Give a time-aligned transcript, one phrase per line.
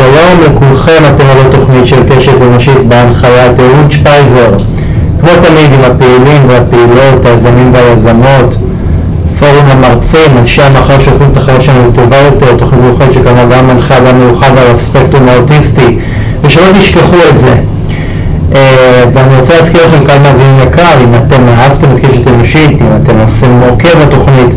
[0.00, 4.50] שלום לכולכם, אתם על התוכנית של קשת אנושית בהנחיית אהוד שפייזר.
[5.20, 8.54] כמו תמיד עם הפעילים והפעילות, היזמים והיזמות,
[9.38, 14.00] פורום המרצים, אנשי המחר שהופכים את החיים שלנו לטובה יותר, תוכנית מיוחדת שקמה גם מנחה
[14.00, 15.98] גם מיוחד על הספקטרום האוטיסטי,
[16.42, 17.54] ושלא תשכחו את זה.
[18.54, 22.88] אה, ואני רוצה להזכיר לכם כאן מאזינים יקר, אם אתם אהבתם את קשת אנושית, אם
[23.02, 24.54] אתם עושים מורכב לתוכנית,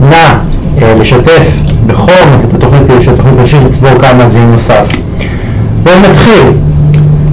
[0.00, 0.34] נא
[0.82, 4.86] אה, לשתף בחום את התוכנית כדי שהתוכנית תמשיך לצבור כאן מאזינים נוסף.
[5.82, 6.42] בואו נתחיל.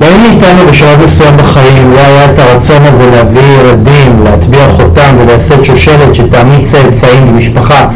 [0.02, 5.64] למי מאיתנו בשלב מסוים בחיים לא היה את הרצון הזה להביא ילדים, להטביע חותם ולייסד
[5.64, 7.88] שושלת שתעמיד צאצאים במשפחה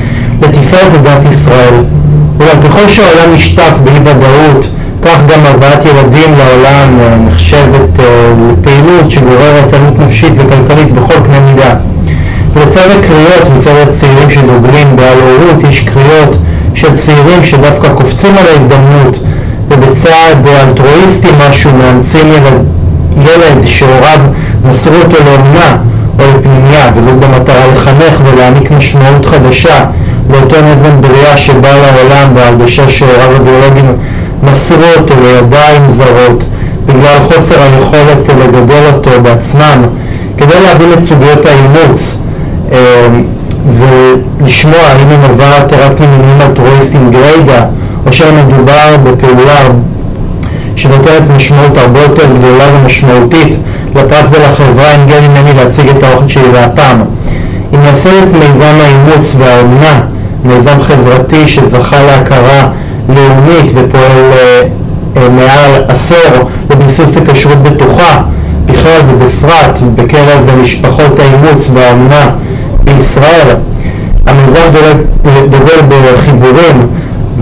[0.42, 1.74] לתפארת מדינת ישראל.
[2.40, 4.68] אולם ככל שהעולם נשטף באי ודאות,
[5.06, 11.40] כך גם הבאת ילדים לעולם אה, נחשבת אה, לפעילות שגוררת עלות נפשית וכלכלית בכל קנה
[11.40, 11.91] מידה.
[12.54, 15.18] ולצד הקריאות מצד הצעירים שדוגלים בעל
[15.70, 16.38] יש קריאות
[16.76, 19.18] של צעירים שדווקא קופצים על ההזדמנות
[19.68, 22.32] ובצעד אלטרואיסטי משהו מאמצים
[23.18, 24.20] ילד, שהוריו
[24.66, 25.78] מסרו אותו לאומנה
[26.20, 29.86] או לפנימייה ולא במטרה לחנך ולהעניק משמעות חדשה
[30.30, 33.96] לאותו נזם בריאה שבא לעולם בהרגשה שהוריו הביולוגיים
[34.44, 36.44] מסרו אותו לידיים זרות
[36.86, 39.84] בגלל חוסר היכולת לגדל אותו בעצמם
[40.38, 42.22] כדי להבין את סוגיות האימוץ
[43.78, 47.66] ולשמוע האם היא נובעת רק ממניעים אלטרואיסטיים גריידא
[48.06, 49.62] או שמדובר בפעולה
[50.76, 53.58] שנותנת משמעות הרבה יותר גדולה ומשמעותית
[53.96, 57.02] לפרט ולחברה, אין גן ממני להציג את האוכל שלי והפעם.
[57.72, 60.02] היא מייסדת מיזם האימוץ והאומנה,
[60.44, 62.70] מיזם חברתי שזכה להכרה
[63.10, 64.62] לאומית ופועל אה,
[65.18, 68.22] אה, מעל עשור לביסוס הכשרות בטוחה,
[68.66, 72.30] בכלל ובפרט בקרב משפחות האימוץ והאומנה
[73.22, 73.56] בישראל.
[74.28, 74.70] המיזם
[75.50, 76.88] דוגל בחיבורים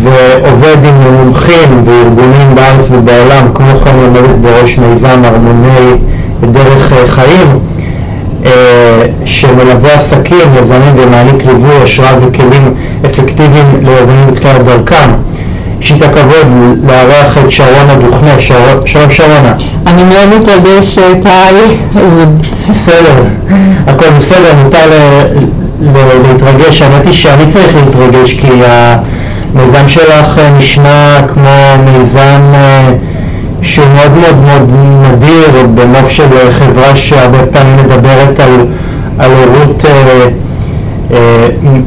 [0.03, 5.97] ועובד עם מומחים וארגונים בארץ ובעולם, כמו כן עומדת בראש מיזם הרמוני
[6.52, 7.59] דרך חיים,
[8.45, 8.52] אה,
[9.26, 12.73] שמלווה עסקים, יזמים ומעניק ליווי, השראה וכלים
[13.05, 15.09] אפקטיביים ליזמים בתחילת דרכם.
[15.82, 16.48] יש לי את הכבוד
[16.87, 18.39] לארח את שרונה דוכנה,
[18.86, 19.53] שלום שרונה.
[19.87, 21.77] אני מאוד מתרגשת, היי.
[22.70, 23.14] בסדר,
[23.87, 24.89] הכל בסדר, מותר
[25.81, 32.93] להתרגש, האמת היא שאני צריך להתרגש כי המיזם שלך אה, נשמע כמו מיזם אה,
[33.61, 34.69] שהוא מאוד מאוד מאוד
[35.01, 38.65] נדיר בנוף של אה, חברה שהרבה פעמים מדברת על,
[39.19, 39.85] על הורות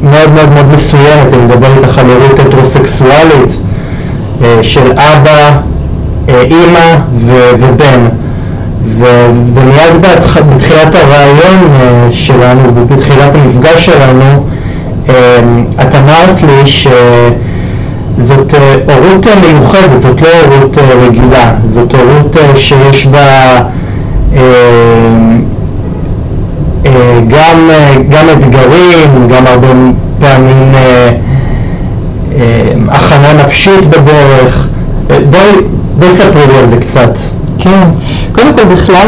[0.03, 3.61] מאוד מאוד מאוד מסוימת, אני מדבר איתך על הורות הטרוסקסואלית
[4.61, 5.51] של אבא,
[6.27, 6.95] אימא
[7.59, 8.07] ובן.
[9.53, 10.01] ומיד
[10.49, 11.71] בתחילת הרעיון
[12.11, 14.43] שלנו ובתחילת המפגש שלנו
[15.81, 16.93] את אמרת לי שזאת
[18.53, 23.59] אה, הורות אה, מיוחדת, זאת לא הורות אה, רגילה, זאת הורות שיש בה
[27.27, 27.69] גם,
[28.09, 29.67] גם אתגרים, גם הרבה
[30.19, 30.71] פעמים
[32.89, 34.67] הכנה נפשית בדרך.
[35.07, 35.51] בואי,
[35.99, 37.17] בואי ספרי לי על זה קצת.
[37.59, 37.89] כן,
[38.31, 39.07] קודם כל בכלל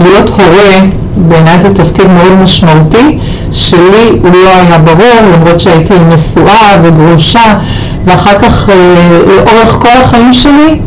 [0.00, 0.80] להיות הורה
[1.16, 3.18] בעיניי זה תפקיד מאוד משמעותי,
[3.52, 7.54] שלי הוא לא היה ברור, למרות שהייתי נשואה וגרושה,
[8.04, 8.74] ואחר כך אה,
[9.26, 10.80] לאורך כל החיים שלי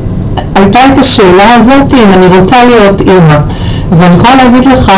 [0.56, 3.38] הייתה את השאלה הזאת אם אני רוצה להיות אימא.
[4.00, 4.92] ואני יכולה להגיד לך,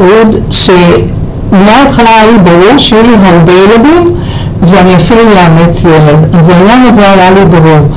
[0.00, 4.14] אהוד, שמההתחלה היה לי ברור שיהיו לי הרבה ילדים
[4.62, 6.34] ואני אפילו לאמץ ילד.
[6.34, 7.88] אז העניין הזה היה לי ברור.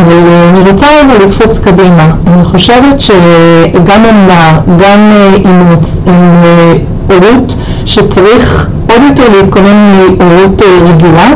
[0.00, 2.10] אבל אה, אני רוצה רגע לקפוץ קדימה.
[2.26, 6.72] אני חושבת שגם אמנה, גם אה, אימוץ, עם אה,
[7.08, 11.30] הורות, שצריך עוד יותר להתכונן מהורות רגילה,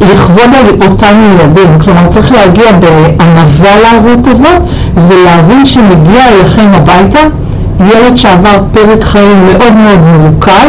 [0.00, 0.50] לכבוד
[0.82, 1.78] אותם ילדים.
[1.84, 4.62] כלומר, צריך להגיע בענווה להורות הזאת
[5.08, 7.20] ולהבין שמגיע אליכם הביתה
[7.80, 10.68] ילד שעבר פרק חיים מאוד מאוד מורכב,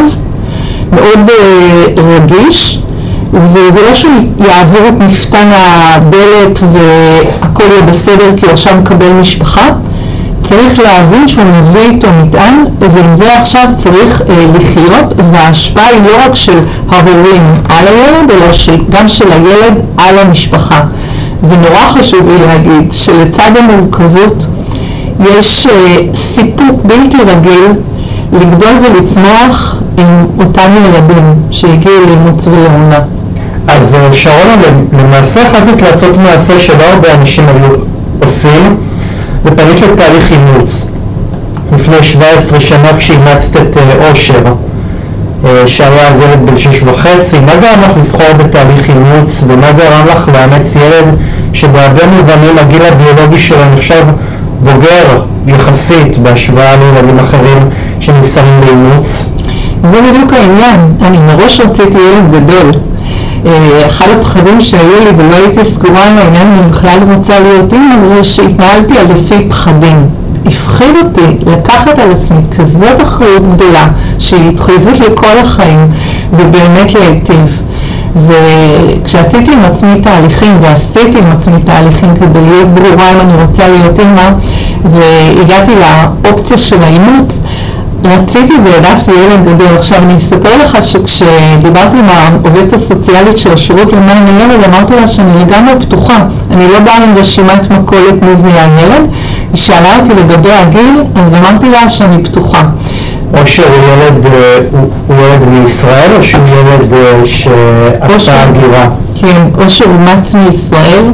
[0.91, 1.29] מאוד
[1.97, 2.81] רגיש,
[3.33, 4.13] וזה לא שהוא
[4.47, 9.69] יעבור את מפתן הדלת והכל יהיה בסדר כי הוא עכשיו מקבל משפחה,
[10.39, 16.25] צריך להבין שהוא מביא איתו מטען ועם זה עכשיו צריך אה, לחיות וההשפעה היא לא
[16.25, 16.59] רק של
[16.89, 20.81] ההורים על הילד אלא גם של הילד על המשפחה.
[21.43, 24.45] ונורא חשוב לי להגיד שלצד המורכבות
[25.19, 27.73] יש אה, סיפוק בלתי רגיל
[28.33, 32.99] לגדול ולצמוח עם אותם ילדים שהגיעו לאימוץ ולאמונה.
[33.67, 34.55] אז אה, שרונה,
[34.99, 37.75] למעשה החלטת לעשות מעשה שלא הרבה אנשים היו
[38.23, 38.77] עושים,
[39.45, 40.87] ופנית לתהליך אימוץ.
[41.75, 44.43] לפני 17 שנה כשאימצת את אה, אושר.
[45.45, 50.05] אה, שהיה אז ילד בן שש וחצי, מה גרם לך לבחור בתהליך אימוץ ומה גרם
[50.07, 51.15] לך לאמץ ילד
[51.53, 54.05] שבהרבה מובנים הגיל הביולוגי שלו נחשב
[54.63, 57.69] בוגר יחסית בהשוואה לילדים אחרים
[57.99, 59.25] שנמסרים לאימוץ?
[59.91, 62.71] זה בדיוק העניין, אני מראש רציתי ילד גדול.
[63.45, 68.07] אה, אחד הפחדים שהיו לי ולא הייתי סגורה עם העניין אם בכלל רוצה להיות אימא
[68.07, 70.09] זה שהתנהלתי על לפי פחדים.
[70.45, 73.87] הפחיד אותי לקחת על עצמי כזאת אחריות גדולה
[74.19, 75.87] שהיא התחייבות לכל החיים
[76.33, 77.61] ובאמת להיטיב.
[78.15, 83.99] וכשעשיתי עם עצמי תהליכים, ועשיתי עם עצמי תהליכים כדי להיות ברורה אם אני רוצה להיות
[83.99, 84.29] אימא,
[84.85, 87.41] והגעתי לאופציה של האימוץ,
[88.05, 89.77] רציתי והעדפתי ילד גדול.
[89.77, 95.39] עכשיו אני אספר לך שכשדיברתי עם העובדת הסוציאלית של השירות למען הילד, אמרתי לה שאני
[95.41, 96.25] לגמרי פתוחה.
[96.51, 99.07] אני לא באה עם רשימת מכולת מי זה הילד.
[99.53, 102.61] היא שאלה אותי לגבי הגיל, אז אמרתי לה שאני פתוחה.
[103.41, 108.87] אושר הוא ילד, אה, הוא, ילד מישראל או שהוא ילד אה, שעשה הגירה?
[109.21, 111.05] כן, אושר אומץ מישראל,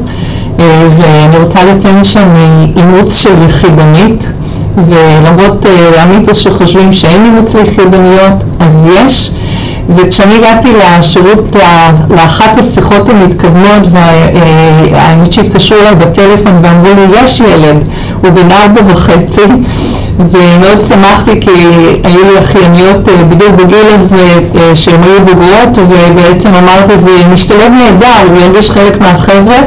[0.60, 4.32] אה, ואני רוצה לציין שאני אימוץ של יחידנית,
[4.78, 5.66] ולמרות
[5.98, 9.32] המיתוס שחושבים שאין אימוץ ליחידניות, אז יש.
[9.96, 11.56] וכשאני הגעתי לשירות,
[12.10, 17.84] לאחת השיחות המתקדמות, והאמת שהתקשרו אליי בטלפון ואמרו לי, יש ילד,
[18.22, 19.42] הוא בן ארבע וחצי,
[20.20, 21.50] ומאוד שמחתי כי
[22.04, 27.72] היו לי אחייניות אה, בדיוק בגיל הזה אה, שהן היו בוגרות, ובעצם אמרתי, זה משתלב
[27.72, 29.58] נהדר, הוא ירגיש חלק מהחבר'ה,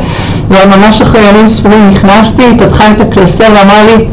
[0.51, 4.05] וממש אחרי ימים ספורים נכנסתי, היא פתחה את הקלסר ואמרה לי,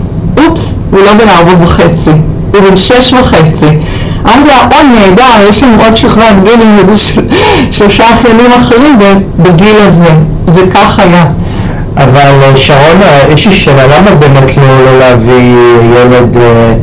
[0.91, 2.11] הוא לא בן ארבע וחצי,
[2.53, 3.77] הוא בן שש וחצי.
[4.25, 6.95] אמרתי לה, או נהדר, יש לנו עוד שכבת גיל עם איזה
[7.71, 8.99] שלושה אחיינים אחרים
[9.39, 10.09] בגיל הזה,
[10.53, 11.25] וכך היה.
[11.97, 15.55] אבל אה, שרון, אה, יש לי שאלה, למה באמת לא, לא להביא
[15.95, 16.73] ילד אה,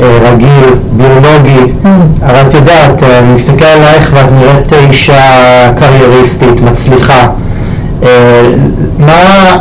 [0.00, 1.72] רגיל, ביולוגי?
[1.84, 1.88] Mm.
[2.22, 5.20] הרי את יודעת, אני מסתכל עלייך ואת נראית אישה
[5.78, 7.26] קרייריסטית, מצליחה.
[8.98, 9.56] מה,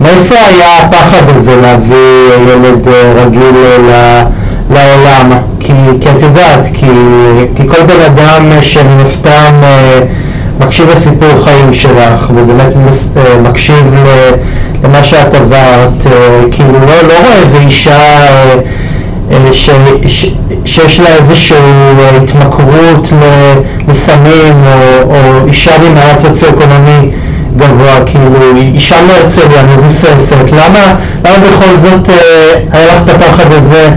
[0.00, 3.56] מאיפה היה הפחד הזה להביא ילד רגיל
[4.70, 5.30] לעולם?
[5.60, 6.86] כי, כי את יודעת, כי,
[7.56, 9.54] כי כל בן אדם שמן הסתם
[10.60, 12.72] מקשיב לסיפור חיים שלך ובאמת
[13.16, 13.94] אה, מקשיב
[14.84, 18.00] למה שאת עברת, אה, כאילו לא, לא רואה איזה אישה
[19.30, 19.70] אה, ש,
[20.08, 20.26] ש,
[20.64, 21.56] שיש לה איזושהי
[22.22, 23.12] התמכרות
[23.88, 27.10] לסמים או, או אישה ממעט סוציו-אקונומי
[27.56, 32.08] גבוה, כאילו אישה מהרצליה מבוססת, למה, למה בכל זאת
[32.70, 33.90] היה לך את הפחד הזה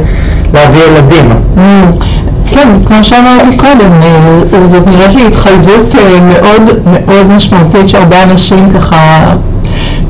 [0.54, 1.32] להביא ילדים?
[1.58, 2.04] Mm.
[2.52, 8.70] כן, כמו שאמרתי קודם, אה, זאת נראית לי התחייבות אה, מאוד מאוד משמעותית שהרבה אנשים
[8.74, 9.34] ככה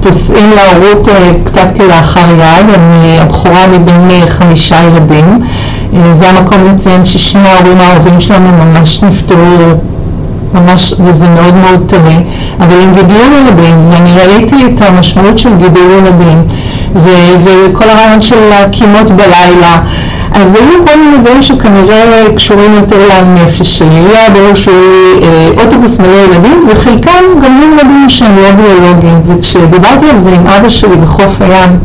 [0.01, 2.65] פוסעים להורות אה, קצת כלאחר יד.
[2.73, 5.39] אני הבכורה מבין חמישה ילדים.
[6.13, 9.57] זה המקום לציין ששני ההורים הערבים שלנו ממש נפטרו
[10.59, 12.17] ממש, וזה מאוד מאוד טרי,
[12.59, 16.43] אבל עם גידול ילדים, ואני ראיתי את המשמעות של גידול ילדים,
[16.95, 19.81] ו- וכל הרעיון של הקימות בלילה,
[20.33, 23.87] אז היו כל מיני דברים שכנראה קשורים יותר לנפש שלי.
[23.89, 24.77] היה שיהיה
[25.21, 29.21] אה, אוטובוס מלא ילדים, וחלקם גם ילדים שהם לא ביולוגיים.
[29.25, 31.79] וכשדיברתי על זה עם אבא שלי בחוף הים,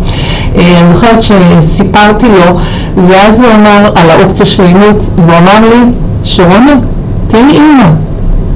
[0.57, 2.59] אה, אני זוכרת שסיפרתי לו,
[3.09, 5.93] ואז הוא אמר על האופציה של אימוץ, והוא אמר לי,
[6.23, 6.73] שרונה,
[7.29, 7.89] תהיי אימא,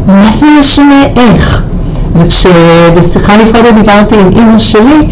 [0.06, 1.62] מה זה משנה איך?
[2.14, 5.08] וכשבשיחה נפרדת דיברתי עם אימא שלי,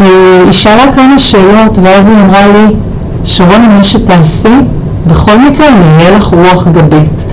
[0.00, 2.74] אה, היא שאלה כמה שאלות, ואז היא אמרה לי,
[3.24, 4.54] שרון, מה שתעשי,
[5.06, 7.24] בכל מקרה אני אהיה לך רוח גבית.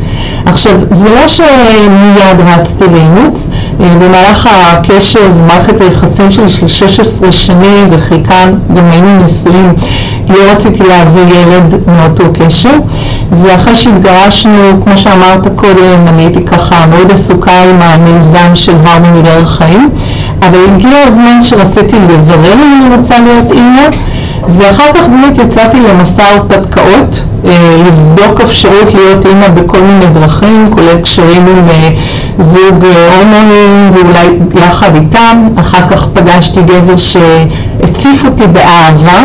[0.46, 3.48] עכשיו, זה לא שמיד רצתי לאימוץ,
[3.82, 9.74] אה, במהלך הקשר ומערכת היחסים שלי של 16 שנים וחלקם גם היינו נשואים,
[10.30, 12.74] לא רציתי להביא ילד מאותו קשר.
[13.44, 19.50] ואחרי שהתגרשנו, כמו שאמרת קודם, אני הייתי ככה מאוד עסוקה עם המיזם של הרמוני דרך
[19.58, 19.90] חיים.
[20.42, 23.88] אבל הגיע הזמן שרציתי לברר אם אני רוצה להיות אימא
[24.50, 31.02] ואחר כך באמת יצאתי למסע הרפתקאות, אה, לבדוק אפשרות להיות אימא בכל מיני דרכים, כולל
[31.02, 31.90] קשרים עם אה,
[32.40, 34.28] זוג אה, הומואים ואולי
[34.68, 35.48] יחד איתם.
[35.56, 39.24] אחר כך פגשתי גבר שהציף אותי באהבה,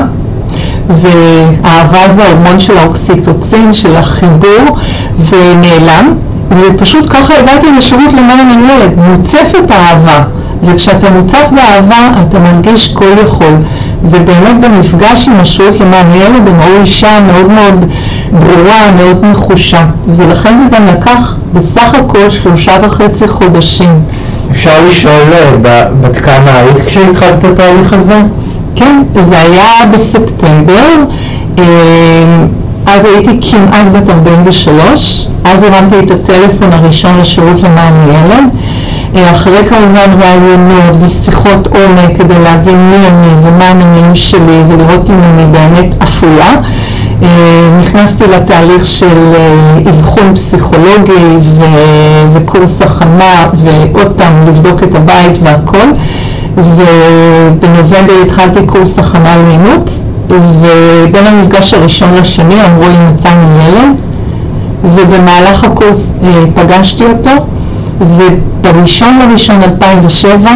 [0.89, 4.77] ואהבה זה ההורמון של האוקסיטוצין, של החיבור,
[5.19, 6.15] ונעלם.
[6.51, 10.25] ופשוט ככה הגעתי לשירות למען הילד, מוצפת אהבה.
[10.63, 13.57] וכשאתה מוצף באהבה אתה מרגיש כל יכול.
[14.05, 17.85] ובאמת במפגש עם השירות למען הילד הם ראו אישה מאוד מאוד
[18.33, 19.85] ברורה, מאוד נחושה,
[20.17, 24.03] ולכן זה גם לקח בסך הכל שלושה וחצי חודשים.
[24.51, 28.21] אפשר לשאול אה, בת כמה היית כשהתחלת את התהליך הזה?
[28.77, 31.05] כן, זה היה בספטמבר.
[31.59, 31.65] אה,
[32.87, 38.45] אז הייתי כמעט בת 43, אז הרמתי את הטלפון הראשון לשירות למען ילד.
[39.17, 45.21] אה, אחרי כמובן רעיונות ושיחות עומק כדי להבין מי אני ומה המניעים שלי ולראות אם
[45.23, 46.55] אני באמת אפויה.
[47.23, 55.39] אה, נכנסתי לתהליך של אה, אבחון פסיכולוגי ו- וקורס הכנה ועוד פעם לבדוק את הבית
[55.43, 55.87] והכל
[56.57, 63.97] ובנובמבר התחלתי קורס הכנה לאימוץ ובין המפגש הראשון לשני אמרו לי מצאנו ילד
[64.85, 66.13] ובמהלך הקורס
[66.55, 67.31] פגשתי אותו
[68.01, 70.51] ובראשון לראשון 2007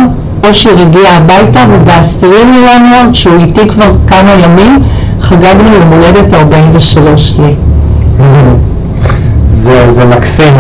[0.45, 4.83] אושר הגיע הביתה ובעשירי לינואר, שהוא איתי כבר כמה ימים,
[5.21, 7.55] חגגנו יום הולדת 43 לי.
[9.53, 10.55] זה, זה מקסים.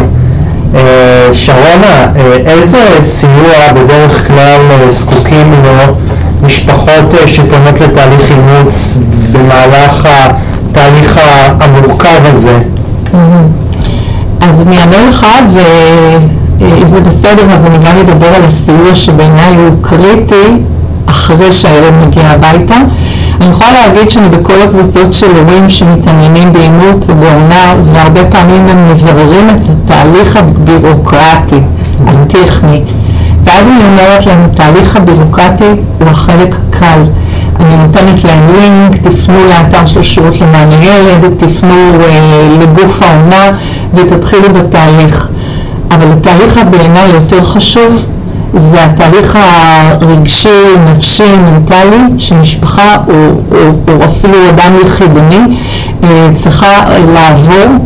[0.75, 5.95] אה, שרונה, אה, איזה סיוע בדרך כלל אה, זקוקים לו
[6.43, 8.97] משפחות שפונות לתהליך אימוץ
[9.33, 10.09] במהלך
[10.71, 11.21] התהליך
[11.61, 12.59] המורכב הזה?
[14.41, 15.59] אז אני אענה לך ו...
[16.63, 20.63] אה, אם זה בסדר, אז אני גם אדבר על הסיוע שבעיניי הוא קריטי
[21.07, 22.77] אחרי שהילד מגיע הביתה.
[23.41, 28.89] אני יכולה להגיד שאני בכל הקבוצות של הורים שמתעניינים באימוץ או בעונה, והרבה פעמים הם
[28.89, 31.61] מבררים את התהליך הבירוקרטי,
[32.07, 32.83] הטכני.
[33.45, 37.01] ואז אני אומרת להם, התהליך הבירוקרטי הוא החלק הקל.
[37.61, 43.59] אני נותנת להם לינק, תפנו לאתר של שירות למען הילד, תפנו אה, לגוף העונה
[43.95, 45.29] ותתחילו בתהליך.
[45.95, 48.07] אבל התהליך הבעיניי יותר חשוב
[48.57, 50.49] זה התהליך הרגשי,
[50.91, 53.15] נפשי, מנטלי, שמשפחה או,
[53.53, 53.59] או,
[53.89, 55.57] או אפילו אדם יחידני
[56.05, 56.83] אה, צריכה
[57.15, 57.77] לעבור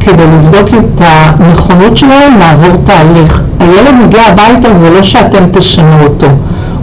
[0.00, 3.42] כדי לבדוק את הנכונות שלהם לעבור תהליך.
[3.60, 6.26] הילד מגיע הביתה זה לא שאתם תשנו אותו,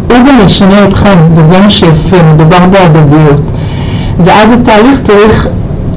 [0.09, 3.41] הוא גם ישנה אתכם, וזה מה שיפה, מדובר בהדדיות.
[4.19, 5.47] ואז התהליך צריך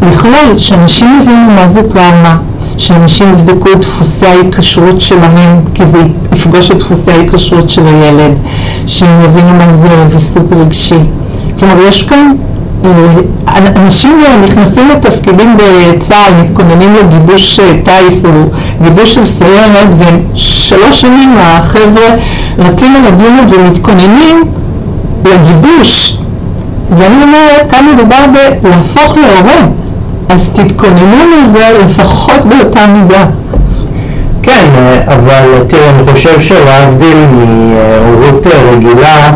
[0.02, 2.36] לכלול שאנשים יבינו מה זה טראומה,
[2.78, 5.98] שאנשים יבדקו את דפוסי ההיקשרות שלהם, כי זה
[6.32, 8.38] יפגוש את דפוסי ההיקשרות של הילד,
[8.86, 11.00] שהם יבינו מה זה ויסות רגשי.
[11.58, 12.32] כלומר, יש כאן,
[12.84, 12.90] אה,
[13.76, 18.30] אנשים נכנסים לתפקידים בצה"ל, מתכוננים לגיבוש אה, טיס או
[18.82, 22.16] גיבוש של סיירת, והם שלוש שנים החבר'ה
[22.58, 24.44] רצים על הדיון ומתכוננים
[25.24, 26.18] לגיבוש.
[26.98, 28.24] ואני אומרת, כאן מדובר
[28.62, 29.66] בלהפוך להורה.
[30.28, 33.24] אז תתכוננו לזה לפחות באותה מידה.
[34.42, 34.68] כן,
[35.06, 39.30] אבל תראה, אני חושב שלהבדיל מהורות רגילה,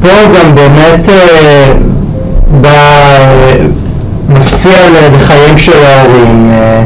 [0.00, 1.72] פה גם באמת אה,
[2.60, 3.18] בא,
[4.28, 4.78] מפציע
[5.14, 6.50] לחיים של ההורים.
[6.52, 6.84] אה,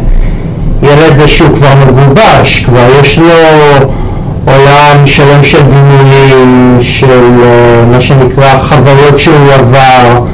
[0.82, 3.34] ילד שהוא כבר מגובש, כבר יש לו
[4.44, 10.24] עולם שלם של דימויים, של אה, מה שנקרא חוויות שהוא עבר.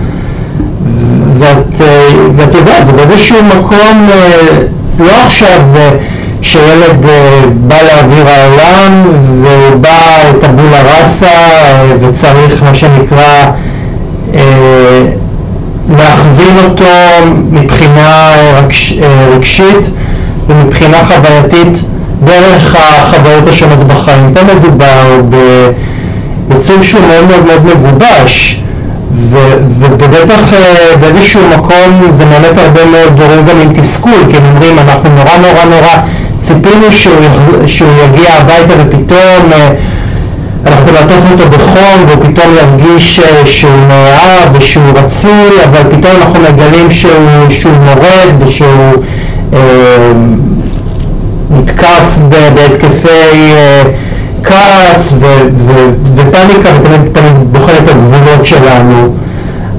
[1.39, 4.63] ואת, אה, ואת יודעת, זה באיזשהו מקום, אה,
[4.99, 5.91] לא עכשיו אה,
[6.43, 7.07] שילד
[7.55, 9.03] בא לאוויר העולם
[9.43, 11.39] והוא בא לטבולה ראסה
[12.01, 13.45] וצריך מה שנקרא
[15.99, 16.85] להכווין אותו
[17.51, 18.33] מבחינה
[19.35, 19.91] רגשית
[20.49, 21.85] ומבחינה חווייתית
[22.25, 24.35] דרך החוויות השונות בחיים.
[24.35, 25.21] פה מדובר
[26.49, 28.61] ביצור שהוא מאוד מאוד מאוד מגובש
[29.79, 34.79] ובטח אה, באיזשהו מקום זה מלט הרבה מאוד דורים גם עם תסכול, כי הם אומרים
[34.79, 35.97] אנחנו נורא נורא נורא
[36.43, 36.93] ציפינו
[37.67, 39.71] שהוא, יגיע הביתה ופתאום אה,
[40.67, 46.41] אנחנו נעטוף אותו בחום והוא פתאום ירגיש אה, שהוא נאהב ושהוא רצוי, אבל פתאום אנחנו
[46.41, 48.93] מגלים שהוא, מורד ושהוא
[51.51, 52.17] נתקף
[52.55, 53.53] בהתקפי
[54.47, 55.15] כעס
[56.15, 59.15] ופניקה ותמיד תמיד בוחר את הגבולות שלנו.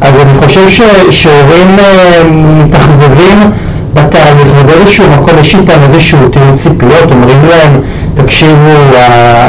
[0.01, 0.67] אז אני חושב
[1.11, 3.51] שהורים אה, מתאכזבים
[3.93, 7.81] בתהליך ובאיזשהו מקום יש איתם איזשהו תיאור ציפיות, אומרים להם
[8.15, 8.73] תקשיבו,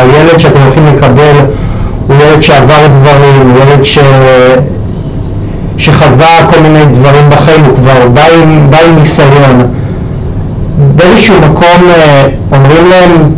[0.01, 1.33] הילד שאתם הולכים לקבל
[2.07, 3.99] הוא ילד שעבר דברים, הוא ילד ש...
[5.79, 9.67] שחווה כל מיני דברים בחיים, הוא כבר בא עם, בא עם ניסיון.
[10.95, 13.31] באיזשהו מקום אה, אומרים להם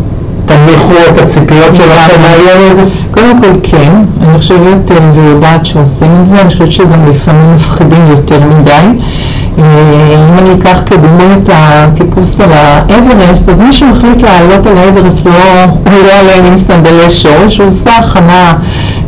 [0.51, 2.89] תניחו את הציפיות שלכם מהילד?
[3.11, 3.93] קודם כל כן,
[4.23, 8.73] אני חושבת אה, ויודעת שעושים את זה, אני חושבת שגם לפעמים מפחידים יותר מדי.
[9.59, 15.27] אה, אם אני אקח כדימוי את הטיפוס על האברסט, אז מי שמחליט לעלות על האברסט
[15.27, 15.33] לא
[15.87, 18.53] עולה עליהם עם סנדלי שורש, הוא עושה הכנה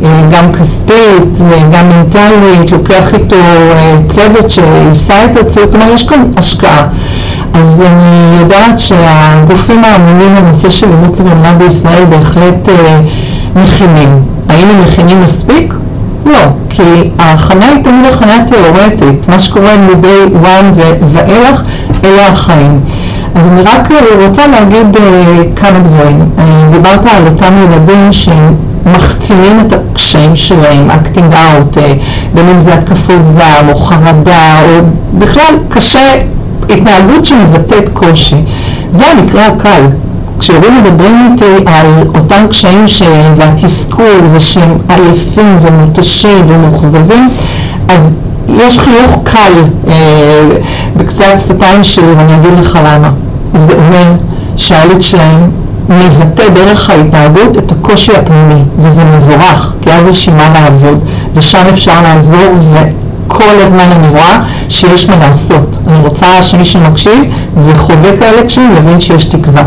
[0.03, 1.37] אה, גם כספית,
[1.71, 3.35] גם מנטלית, לוקח איתו
[4.09, 6.87] צוות שיישא את הציוד, כלומר יש כאן השקעה.
[7.53, 12.99] אז אני יודעת שהגופים האמונים לנושא של אימוץ ואומנה בישראל בהחלט אה,
[13.55, 14.21] מכינים.
[14.49, 15.73] האם הם מכינים מספיק?
[16.25, 21.63] לא, כי ההכנה היא תמיד הכנה תיאורטית, מה שקורה מ-day one ואילך,
[22.03, 22.79] אלה החיים.
[23.35, 26.29] אז אני רק אה, רוצה להגיד אה, כמה דברים.
[26.39, 31.79] אה, דיברת על אותם ילדים שהם מחצינים את הקשיים שלהם, acting out,
[32.33, 34.69] בין אם זה התקפות זעם או חרדה, או
[35.13, 36.13] בכלל קשה,
[36.73, 38.35] התנהגות שמבטאת קושי.
[38.91, 39.85] זה המקרה הקל.
[40.39, 43.03] כשהורים מדברים איתי על אותם קשיים ש...
[43.37, 47.29] והתסכול ושהם עייפים ומותשים ומאוכזבים,
[47.87, 48.09] אז
[48.49, 49.53] יש חיוך קל
[49.87, 49.93] אה,
[50.97, 53.11] בקצה השפתיים שלי ואני אגיד לך למה.
[53.55, 54.11] זה אומר
[54.57, 55.51] שהילד שלהם
[55.89, 61.63] מבטא דרך ההתנהגות את הקושי הפנימי, וזה מבורך, כי אז יש עם מה לעבוד, ושם
[61.73, 62.53] אפשר לעזור,
[63.27, 65.77] וכל הזמן אני רואה שיש מה לעשות.
[65.87, 67.23] אני רוצה שמי שמקשיב
[67.57, 69.63] וחווה כאלה קשיים יבין שיש תקווה.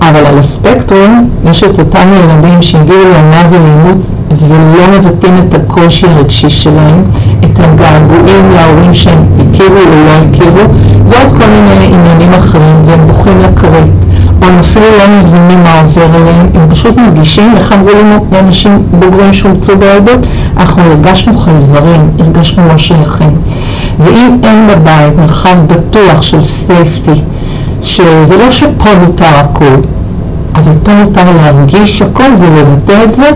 [0.00, 6.48] אבל על הספקטרום יש את אותם ילדים שהגיעו לעונה ולאימוץ ולא מבטאים את הקושי הרגשי
[6.48, 7.04] שלהם,
[7.44, 10.74] את הגעגועים להורים שהם הכירו או לא הכירו,
[11.08, 13.90] ועוד כל מיני עניינים אחרים, והם בוכים לכרת,
[14.42, 19.32] הם אפילו לא מבינים מה עובר עליהם, הם פשוט מרגישים, איך אמרו לנו לאנשים בוגרים
[19.32, 20.18] שהומצאו בעדות,
[20.56, 23.34] אנחנו הרגשנו חייזרים, הרגשנו לא שייכים.
[24.00, 27.22] ואם אין בבית מרחב בטוח של סייפטי,
[27.82, 29.74] שזה לא שפה מותר הכל,
[30.54, 33.30] אבל פה מותר להרגיש הכל ולבטא את זה,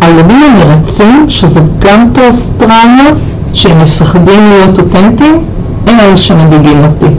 [0.00, 3.10] הילדים המרצים, שזו גם פוסט-טראומה,
[3.54, 5.44] שהם מפחדים להיות אותנטיים,
[5.86, 7.14] הם אלה שמדאיגים אותי.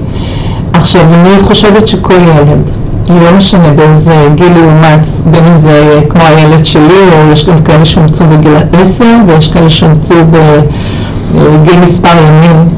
[0.74, 2.72] עכשיו, אני חושבת שכל ילד,
[3.09, 7.63] לא משנה באיזה גיל הוא אומץ, בין אם זה כמו הילד שלי, או יש גם
[7.63, 12.69] כאלה שאומצו בגיל 10, ויש כאלה שאומצו בגיל מספר ימים,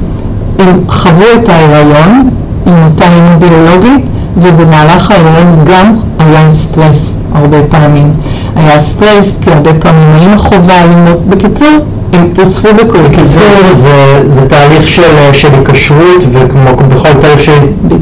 [0.60, 2.30] הם חוו את ההיריון
[2.66, 4.06] עם אותה אימא ביולוגית,
[4.38, 8.14] ובמהלך ההיריון גם היה סטרס הרבה פעמים.
[8.56, 11.26] היה סטרס, כי הרבה פעמים האמא חובה אלימות.
[11.28, 11.78] בקיצור,
[12.14, 15.02] הם הוצפו בכל בקיצור, זה, זה תהליך של,
[15.34, 17.52] של היקשרות, וכמו בכל תהליך של,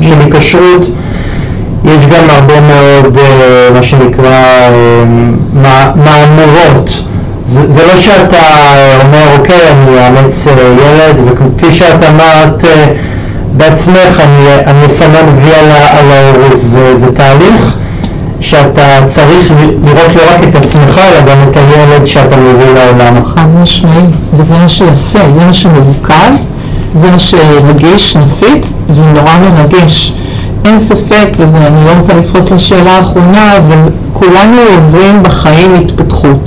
[0.02, 0.82] של היקשרות,
[1.86, 5.04] יש גם הרבה מאוד, אה, מה שנקרא, אה,
[5.96, 6.90] מהמורות.
[7.50, 8.38] זה, לא שאתה
[9.04, 12.64] אומר, אוקיי, אני אאמץ אה, ילד, וכפי שאת אמרת
[13.58, 14.24] בעצמך,
[14.68, 15.72] אני, אסמן וי על
[16.12, 17.78] ההורות, זה, זה תהליך
[18.42, 23.26] שאתה צריך לראות לא רק את עצמך, אלא גם את הילד שאתה מביא לעולם.
[23.26, 26.32] חד משמעי, וזה מה שיפה, זה מה שמורכב,
[26.96, 30.14] זה מה שרגיש, נפיץ, ונורא מרגש.
[30.66, 36.38] אין ספק, ואני לא רוצה לקפוץ לשאלה האחרונה, אבל כולנו עוברים בחיים התפתחות.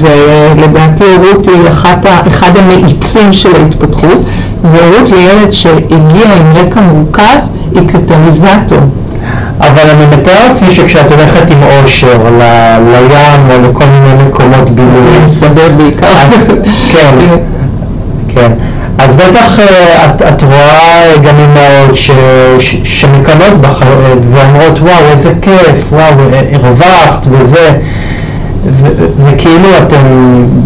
[0.00, 4.18] ולדעתי הורות היא אחת, אחד המאיצים של ההתפתחות,
[4.62, 7.38] והורות לילד שהגיע עם רקע מורכב
[7.74, 8.78] היא קטליזטור.
[9.60, 12.18] אבל אני מתאר לעצמי שכשאת הולכת עם אושר
[12.92, 16.06] לים או לכל מיני מקומות בילוי, שדה בעיקר,
[16.92, 17.14] כן,
[18.34, 18.52] כן,
[18.98, 21.98] אז בטח אה, את, את רואה גם אמהות
[22.84, 26.14] שמקנות בך אה, ואומרות וואו איזה כיף, וואו
[26.52, 27.70] הרווחת וזה,
[29.26, 30.06] וכאילו אתם,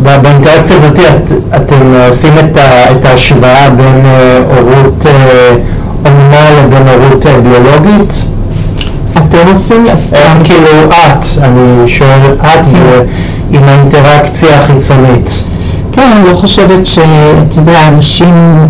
[0.02, 5.06] באינטראקציה הזאת את, אתם עושים את, ה, את ההשוואה בין אה, הורות
[6.06, 8.22] אומנה לבין הורות ביולוגית?
[9.12, 9.86] אתם עושים,
[10.44, 13.06] כאילו את, אני שואל את כן.
[13.50, 15.30] עם האינטראקציה החיצונית.
[15.96, 18.66] כן, אני לא חושבת שאתה יודע, אנשים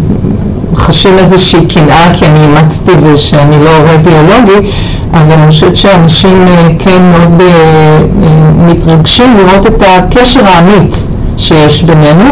[0.76, 4.70] חשים איזושהי קנאה כי אני אימצתי ושאני לא הורה ביולוגי,
[5.14, 11.82] אבל אני חושבת שאנשים אה, כן מאוד אה, אה, מתרגשים לראות את הקשר האמיץ שיש
[11.82, 12.24] בינינו.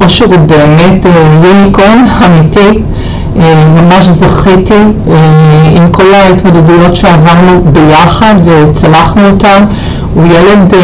[0.00, 1.06] או שהוא באמת
[1.44, 2.82] יוניקורן אמיתי.
[3.76, 4.82] ממש זכיתי
[5.76, 9.64] עם כל ההתמודדויות שעברנו ביחד וצלחנו אותן.
[10.14, 10.74] הוא ילד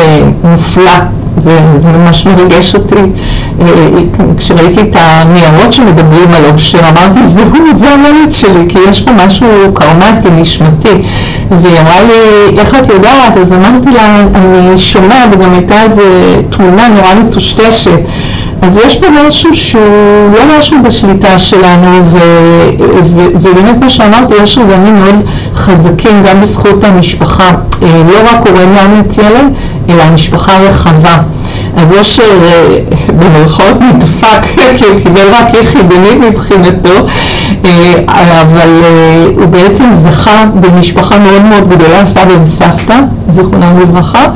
[0.44, 0.92] מופלא
[1.38, 2.94] וזה ממש מרגש אותי.
[3.60, 3.66] אה,
[4.36, 9.46] כשראיתי את הניירות שמדברים עליו, שאמרתי, זה הוא, זה הילד שלי, כי יש פה משהו
[9.74, 11.02] קרמטי, נשמתי.
[11.50, 13.36] והיא אמרה לי, איך את יודעת?
[13.36, 16.02] אז אמרתי לה, אני שומעת, וגם הייתה איזו
[16.50, 18.00] תמונה נורא מטושטשת.
[18.62, 19.80] אז יש פה משהו שהוא
[20.32, 22.18] לא משהו בשליטה שלנו, ו,
[23.02, 27.50] ו, ובאמת כמו שאמרתי, יש רבנים מאוד חזקים גם בזכות המשפחה,
[27.82, 29.54] אה, לא רק הורה מאמץ ילד,
[29.90, 31.18] אלא המשפחה הרחבה.
[31.76, 34.42] אז יש אה, במרכאות נדפק,
[34.76, 37.06] כי הוא קיבל רק יחידנית מבחינתו,
[37.64, 38.70] אה, אבל
[39.36, 44.26] הוא בעצם זכה במשפחה מאוד מאוד גדולה, סבא וסבתא, זיכרונם לברכה.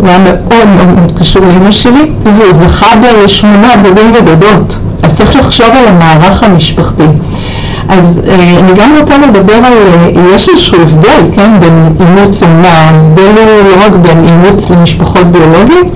[0.00, 0.66] הוא היה מאוד
[0.96, 2.86] מאוד קשור לאמא שלי, והוא זכה
[3.24, 4.78] בשמונה דודים ודודות.
[5.02, 7.04] אז צריך לחשוב על המערך המשפחתי.
[7.88, 12.68] אז אה, אני גם רוצה לדבר על, אה, יש איזשהו הבדל, כן, בין אימוץ אומנה,
[12.68, 15.86] ההבדל הוא לא רק בין אימוץ למשפחות ביולוגיות,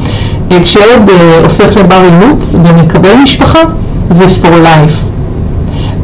[0.53, 1.11] אה, כשילד
[1.43, 3.59] הופך לבר אימוץ ומקבל משפחה,
[4.11, 5.07] זה for life.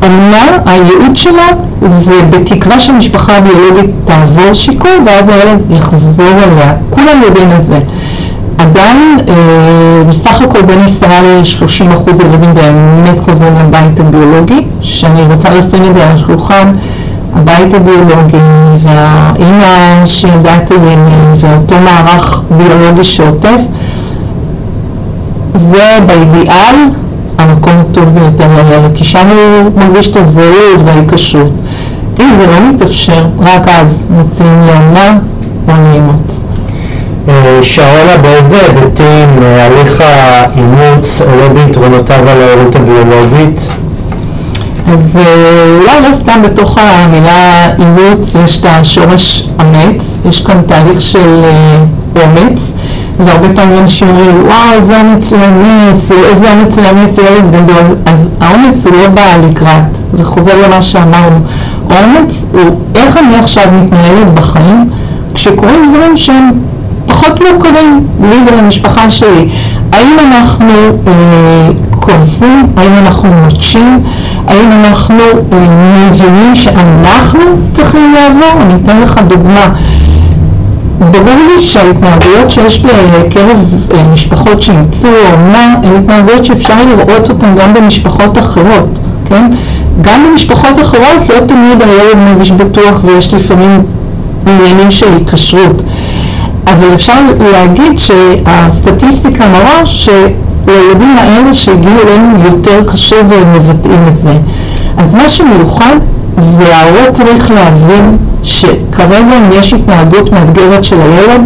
[0.03, 1.47] אומנה, הייעוד שלה
[1.87, 7.79] זה בתקווה שמשפחה ביולוגית תעבור שיקום ואז הילד יחזור אליה, כולם יודעים את זה.
[8.73, 15.51] עדיין אה, בסך הכל בין 10 ל-30 אחוז ילדים באמת חוזרים לבית הביולוגי, שאני רוצה
[15.51, 16.73] לשים את זה על השולחן,
[17.35, 18.37] הבית הביולוגי
[18.79, 20.99] והאימא שילדה את הילד
[21.37, 23.61] ואותו מערך ביולוגי שעוטף,
[25.55, 26.77] זה באידיאל
[27.39, 31.53] המקום הטוב ביותר לילד, כי שם הוא מרגיש את הזהות וההיקשרות.
[32.21, 35.19] אם זה לא מתאפשר, רק אז מציעים לאומנה
[35.69, 36.43] או לאימוץ.
[37.29, 43.61] אה, שרונה, באיזה היבטים הליך האימוץ עולה ביתרונותיו על ההורות הביולוגית?
[44.93, 51.01] אז אה, אולי לא סתם בתוך המילה אימוץ יש את השורש אמץ, יש כאן תהליך
[51.01, 51.79] של אה,
[52.23, 52.73] אומץ,
[53.19, 58.87] והרבה פעמים אנשים אומרים, וואו, איזה אומץ לאמץ, איזה אומץ לאמץ ילד גדול, אז האומץ
[58.87, 61.37] הוא לא בא לקראת, זה חוזר למה שאמרנו.
[61.91, 64.91] האומץ הוא איך אני עכשיו מתנהלת בחיים
[65.35, 66.51] כשקורים דברים שהם
[67.23, 69.49] פחות מורכבים לי ולמשפחה שלי.
[69.93, 70.73] האם אנחנו
[71.09, 71.69] אה,
[72.01, 72.67] כועסים?
[72.77, 74.03] האם אנחנו נוטשים?
[74.47, 75.21] האם אנחנו
[75.53, 75.67] אה,
[76.11, 77.41] מבינים שאנחנו
[77.73, 78.63] צריכים לעבור?
[78.63, 79.69] אני אתן לך דוגמה.
[80.99, 87.75] ברור לי שההתנהגויות שיש בקרב אה, משפחות שאימצו אומנה הן התנהגויות שאפשר לראות אותן גם
[87.75, 88.89] במשפחות אחרות,
[89.25, 89.51] כן?
[90.01, 93.83] גם במשפחות אחרות לא תמיד הילד מרגיש בטוח ויש לפעמים
[94.47, 95.83] עניינים של היקשרות.
[96.67, 97.13] אבל אפשר
[97.53, 104.33] להגיד שהסטטיסטיקה מראה שלילדים האלה שהגיעו אלינו יותר קשה והם מבטאים את זה.
[104.97, 105.97] אז מה שמיוחד
[106.39, 111.41] זה ההורה צריך להבין שכרגע אם יש התנהגות מאתגרת של הילד,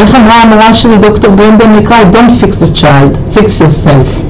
[0.00, 4.24] איך אמרה המורה שלי דוקטור ברנדן נקרא Don't fix a child, fix yourself.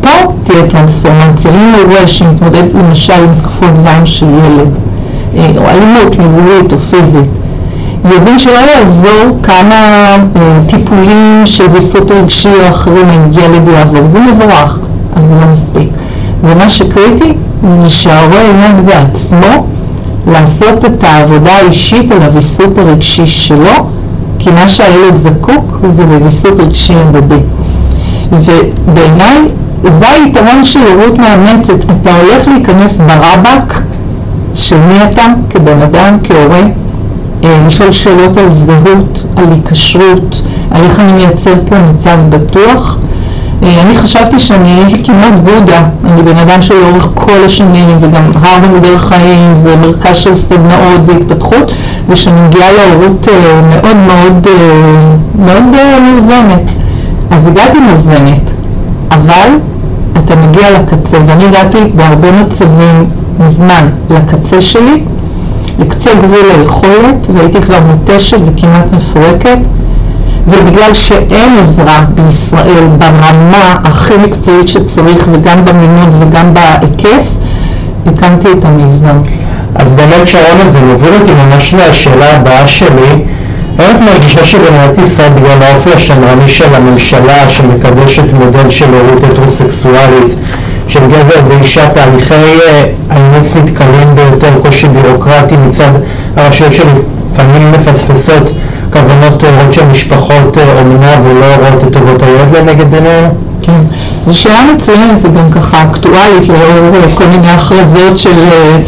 [0.00, 1.50] פה תהיה טרנספורמציה.
[1.50, 4.68] אם הורה שמתמודד למשל עם התקפות זעם של ילד,
[5.36, 7.26] אה, או אלימות מילולית או פיזית,
[8.04, 9.74] יבין שלא יעזור כמה
[10.36, 14.78] אה, טיפולים של ויסות רגשי או אחרים הילד יעבור, זה מבורך,
[15.16, 15.88] אבל זה לא מספיק.
[16.44, 17.32] ומה שקריטי
[17.78, 19.66] זה שההורה ילמד בעצמו
[20.26, 23.86] לעשות את העבודה האישית על הוויסות הרגשי שלו,
[24.38, 27.40] כי מה שהילד זקוק זה לוויסות רגשי הדדי.
[28.32, 29.48] ובעיניי
[29.82, 33.74] זה היתרון של הורות מאמצת, אתה הולך להיכנס ברבק
[34.54, 36.62] של מי אתה כבן אדם, כהורה,
[37.42, 42.98] לשאול שאלות על זהות, על היקשרות, על איך אני מייצר פה מצב בטוח.
[43.62, 49.08] אה, אני חשבתי שאני כמעט בודה, אני בן אדם שלאורך כל השנים וגם הרבה מדרך
[49.08, 51.72] חיים זה מרכז של סדנאות והתפתחות
[52.08, 54.46] ושאני מגיעה להורות אה, מאוד מאוד
[55.38, 55.62] מאוד
[56.02, 56.70] מאוזנת.
[57.30, 58.50] אז הגעתי מאוזנת,
[59.10, 59.48] אבל
[60.24, 63.06] אתה מגיע לקצה ואני הגעתי בהרבה מצבים
[63.40, 65.02] מזמן לקצה שלי
[65.78, 69.58] לקצה גבול היכולת והייתי כבר מותשת וכמעט מפורקת
[70.48, 77.28] ובגלל שאין עזרה בישראל ברמה הכי מקצועית שצריך וגם במינון וגם בהיקף,
[78.06, 79.16] הקמתי את המיזם.
[79.74, 83.24] אז באמת שרונה זה מוביל אותי ממש לשאלה הבאה שלי.
[83.78, 90.34] האם את מרגישה שבמדינת ישראל בגלל האופי השמרני של הממשלה שמקדשת מודל של הורות הטרוסקסואלית
[90.88, 95.90] של גבר ואישה תהליכי אה, האימוץ נתקלים ביותר קושי בירוקרטי מצד
[96.36, 98.50] הרשויות שלפעמים מפספסות
[98.92, 103.28] כוונות טובות של משפחות אה, אומנה ולא רואות את טובות הילד לנגד עינינו?
[103.62, 103.80] כן,
[104.26, 108.36] זו שאלה מצוינת וגם ככה אקטואלית לאור אה, כל מיני הכרזות של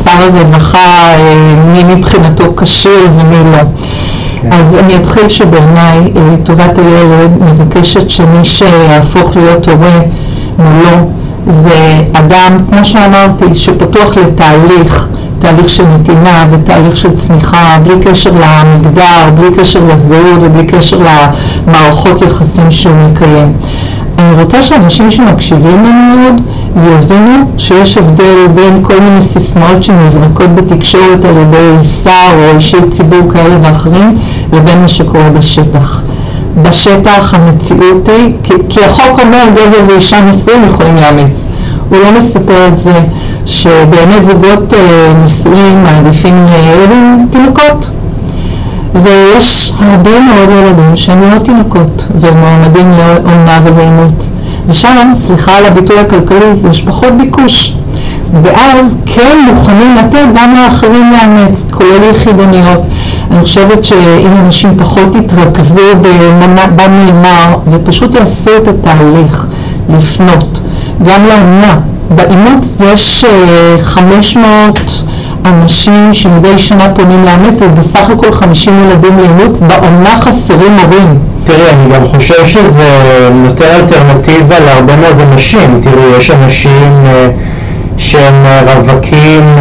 [0.05, 1.17] שר הרווחה,
[1.67, 3.59] מי מבחינתו כשיר ומי לא.
[4.43, 4.53] כן.
[4.53, 6.13] אז אני אתחיל שבעיניי
[6.45, 10.01] טובת הילד מבקשת שמי שיהפוך להיות הורה
[10.59, 18.31] מולו זה אדם, כמו שאמרתי, שפתוח לתהליך, תהליך של נתינה ותהליך של צמיחה, בלי קשר
[18.31, 20.99] למגדר, בלי קשר לזהות ובלי קשר
[21.67, 23.53] למערכות יחסים שהוא מקיים.
[24.19, 26.41] אני רוצה שאנשים שמקשיבים לנו מאוד
[26.77, 33.33] יבינו שיש הבדל בין כל מיני סיסמאות שנזרקות בתקשורת על ידי שר או אישי ציבור
[33.33, 34.19] כאלה ואחרים
[34.53, 36.03] לבין מה שקורה בשטח.
[36.63, 41.45] בשטח המציאות היא, כי, כי החוק אומר גבר ואישה נשואים יכולים לאמץ.
[41.89, 43.01] הוא לא מספר את זה
[43.47, 47.91] שבאמת זוגות אה, נשואים מעדיפים ילדים תינוקות.
[48.95, 54.33] ויש הרבה מאוד ילדים שהם לא תינוקות והם מועמדים לעונה ולאימוץ.
[54.67, 57.75] ושם, סליחה על הביטוי הכלכלי, יש פחות ביקוש.
[58.43, 62.81] ואז כן מוכנים לתת גם לאחרים לאמץ, כולל יחידניות.
[63.31, 65.81] אני חושבת שאם אנשים פחות יתרכזו
[66.77, 69.47] בנאמר ופשוט יעשו את התהליך
[69.89, 70.61] לפנות
[71.03, 71.79] גם לאמנה,
[72.11, 73.25] באימוץ יש
[73.83, 81.19] 500 אה, אנשים שמדי שנה פונים לאמץ ובסך הכל 50 ילדים לאימוץ, באומנה חסרים מורים.
[81.45, 82.89] תראי, אני גם חושב שזה
[83.33, 85.81] נותן אלטרנטיבה להרבה מאוד אנשים.
[85.83, 87.31] תראי, יש אנשים אה,
[87.99, 89.61] שהם אה, רווקים מ...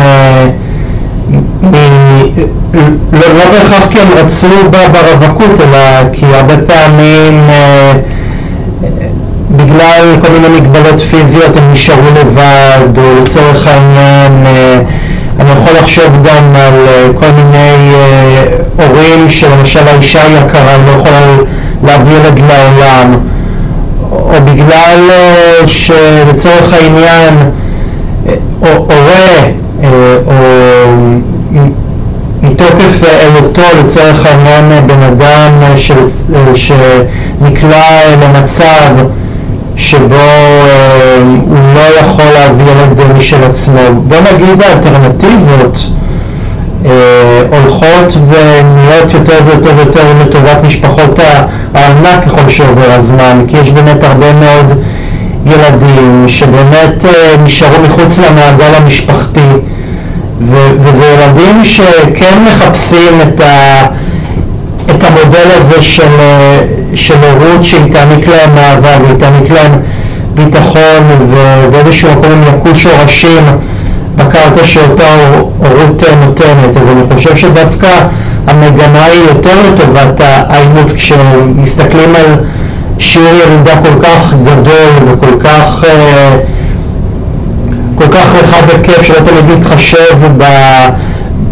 [3.14, 7.50] לא, לא בהכרח כי הם רצו ברווקות, אלא כי הרבה פעמים
[9.52, 14.82] בגלל כל מיני מגבלות פיזיות הם נשארו לבד, או לצורך העניין אה,
[15.40, 18.46] אני יכול לחשוב גם על אה, כל מיני אה,
[18.78, 21.22] הורים שלמשל האישה יקרה לא יכולה
[21.84, 23.20] להביא ילד לעולם,
[24.12, 25.10] או בגלל
[25.68, 27.34] שלצורך העניין
[28.60, 29.50] הורה
[30.28, 30.34] או
[32.60, 35.54] מתוקף היותו לצורך העניין בן אדם
[36.56, 39.06] שנקלע למצב
[39.78, 41.18] שבו אה,
[41.48, 43.80] הוא לא יכול להביא ילד משל עצמו.
[44.08, 45.86] בוא נגיד האלטרנטיבות
[46.86, 46.92] אה,
[47.50, 51.20] הולכות ונהיות יותר ויותר ויותר לטובת משפחות
[51.74, 54.80] הענק ככל שעובר הזמן, כי יש באמת הרבה מאוד
[55.46, 59.50] ילדים שבאמת אה, נשארו מחוץ למעגל המשפחתי,
[60.82, 63.86] וזה ילדים שכן מחפשים את ה...
[64.90, 66.18] את המודל הזה של,
[66.96, 69.72] של הורות שהיא תעניק להם אהבה והיא תעניק להם
[70.34, 73.44] ביטחון ובאיזשהו מקום הם יכו שורשים
[74.16, 75.04] בקרקע שאותה
[75.58, 76.78] הורות נותנת.
[76.78, 78.08] אז אני חושב שדווקא
[78.48, 82.36] המגמה היא יותר לטובת האימוץ כשמסתכלים על
[83.00, 86.38] שיעור ירידה כל כך גדול וכל כך אה,
[88.36, 90.44] רחב היקף שלא תמיד מתחשב ב...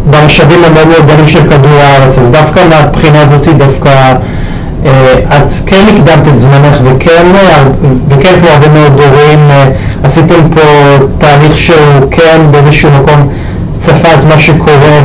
[0.10, 4.14] במשאבים המאוד מאוד גדולים של כדור הארץ, אז דווקא מהבחינה הזאת דווקא
[4.86, 7.64] אה, את כן הקדמת את זמנך וכן, אה,
[8.10, 9.70] וכן כמו הרבה מאוד הורים אה,
[10.04, 10.62] עשיתם פה
[11.18, 13.28] תהליך שהוא כן באיזשהו מקום
[13.80, 15.00] צפה את מה שקורה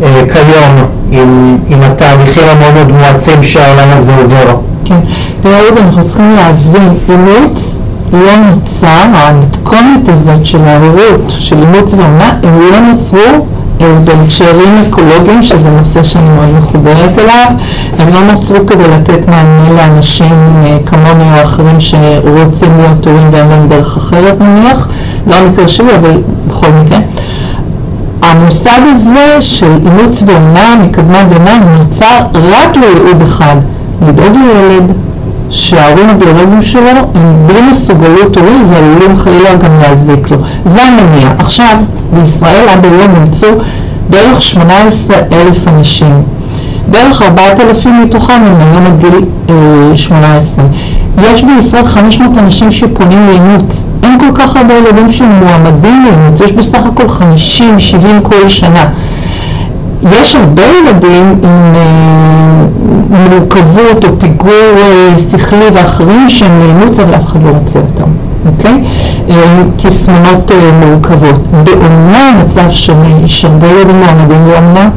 [0.00, 4.56] כיום עם, עם התהליכים המאוד מאוד מואצים שהעולם הזה עובר.
[4.84, 4.98] כן,
[5.40, 7.77] תראה אנחנו צריכים להבין, אימוץ
[8.12, 13.46] לא נוצר, המתכונת הזאת של ההורות, של אימוץ ואומנה, הם לא נוצרו
[14.04, 17.46] בהקשרים אקולוגיים, שזה נושא שאני מאוד מחוברת אליו,
[17.98, 23.48] הם לא נוצרו כדי לתת מענה לאנשים אה, כמוני או אחרים שרוצים להיות הורים ואין
[23.48, 24.88] להם דרך אחרת נניח,
[25.26, 26.98] לא המקרה שלי, אבל בכל מקרה.
[28.22, 33.56] המושג הזה של אימוץ ואומנה מקדמת ביניים נוצר רק לייעוד אחד,
[34.06, 34.92] לדאוג לילד
[35.50, 40.36] שההורים הביולוגיים שלו הם בלי מסוגלות הורים ועלולים חלילה גם להזיק לו.
[40.66, 41.28] זה המניע.
[41.38, 41.76] עכשיו,
[42.12, 43.48] בישראל עד היום נמצאו
[44.10, 46.22] בערך 18 אלף אנשים.
[46.90, 50.64] בערך 4,000 מתוכם הם היום עד גיל אה, 18.
[51.22, 53.84] יש בישראל 500 אנשים שפונים לאימוץ.
[54.02, 57.22] אין כל כך הרבה ילדים שמועמדים לאימוץ, יש בסך הכל 50-70
[58.22, 58.88] כל שנה.
[60.12, 62.66] יש הרבה ילדים עם אה,
[63.08, 68.10] מורכבות או פיגור אה, שכלי ואחרים שהם לאימוץ אבל אף אחד לא רוצה אותם,
[68.46, 68.82] אוקיי?
[69.76, 71.46] תסמונות אה, מורכבות.
[71.64, 74.90] באומנה המצב שונה, יש הרבה ילדים מועמדים לאומנה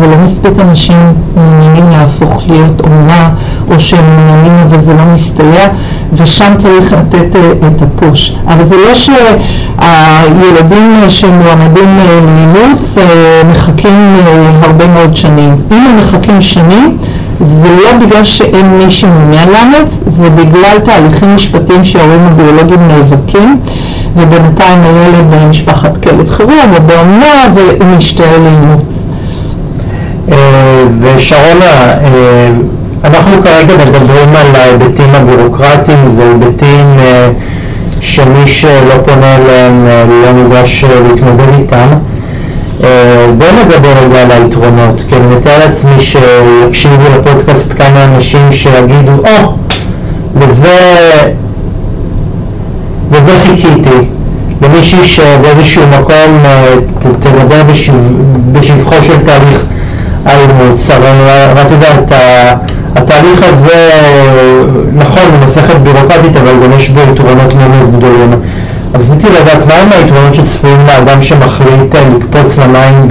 [0.00, 0.96] ולא מספיק אנשים
[1.36, 3.30] מעוניינים להפוך להיות אומנה
[3.70, 5.68] או שהם מעוניינים אבל זה לא מסתייע
[6.12, 8.36] ושם צריך לתת אה, את הפוש.
[8.46, 8.94] אבל זה לא
[9.74, 12.98] שהילדים שמועמדים אה, לאימוץ
[13.50, 14.16] מחכים
[14.62, 15.56] הרבה מאוד שנים.
[15.70, 16.98] אם הם מחכים שנים
[17.40, 23.60] זה לא בגלל שאין מי שמעוניין לאמץ, זה בגלל תהליכים משפטיים שההורים הביולוגיים נאבקים,
[24.16, 29.06] ובינתיים הילד במשפחת כלב חירום או באומנה והוא משתער לאימוץ.
[30.32, 32.50] אה, ושרונה, אה,
[33.04, 37.30] אנחנו כרגע מדברים על ההיבטים הביורוקרטיים, זה היבטים אה,
[38.00, 41.88] שמי שלא פונה אליהם לא נדרש להתמודד איתם.
[43.38, 49.54] בואו נדבר רגע על היתרונות, כי אני מתאר לעצמי שיקשיבו לפודקאסט כמה אנשים שיגידו, או,
[50.36, 50.76] לזה,
[53.42, 54.08] חיכיתי,
[54.62, 57.62] למישהי שבאיזשהו מקום אה, תדבר
[58.52, 59.66] בשבחו של תהליך
[60.24, 61.12] האימוץ, אבל
[61.60, 62.12] את יודעת,
[62.96, 63.90] התהליך הזה,
[64.94, 68.32] נכון, הוא מסכת בירוקרטית, אבל גם יש בו יתרונות מאוד גדולים.
[68.94, 73.08] אז רציתי לדעת מהם היתרונות שצפויים לאדם שמחליט אה, לקפוץ למים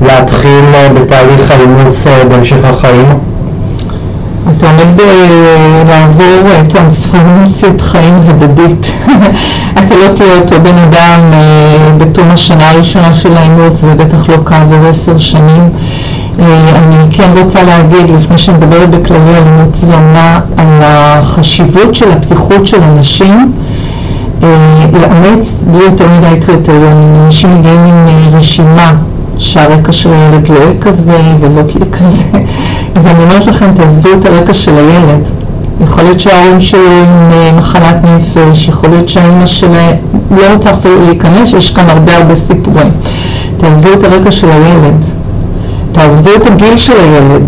[0.00, 3.08] ולהתחיל אה, בתהליך האימוץ אה, בהמשך החיים?
[4.56, 5.00] אתה עומד
[5.88, 8.92] לעבור טרנספורמציות חיים הדדית.
[9.76, 11.20] הקלות להיות בן אדם
[11.98, 15.70] בתום השנה הראשונה של האימוץ, ובטח לא כעבור עשר שנים.
[16.38, 22.66] אני כן רוצה להגיד, לפני שאני מדברת בכללי על אימוץ ואומנה, על החשיבות של הפתיחות
[22.66, 23.52] של אנשים
[24.92, 27.14] לאמץ בלי יותר מדי קריטריונים.
[27.24, 28.94] אנשים מגיעים עם רשימה
[29.38, 32.24] שהרקע של הילד לא יהיה כזה ולא יהיה כזה,
[33.02, 35.28] ואני אומרת לכם, תעזבו את הרקע של הילד.
[35.80, 39.96] יכול להיות שההורים שלו עם אה, מחלת נפש, יכול להיות שהאימא שלהם
[40.30, 42.90] לא רוצה אפילו להיכנס, יש כאן הרבה הרבה סיפורים.
[43.56, 45.04] תעזבו את הרקע של הילד,
[45.98, 47.42] תעזבו את הגיל של הילד.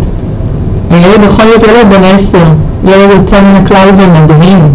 [0.89, 2.43] הילד יכול להיות ילד בן עשר,
[2.83, 4.73] ילד יוצא מן הכלל ומדהים,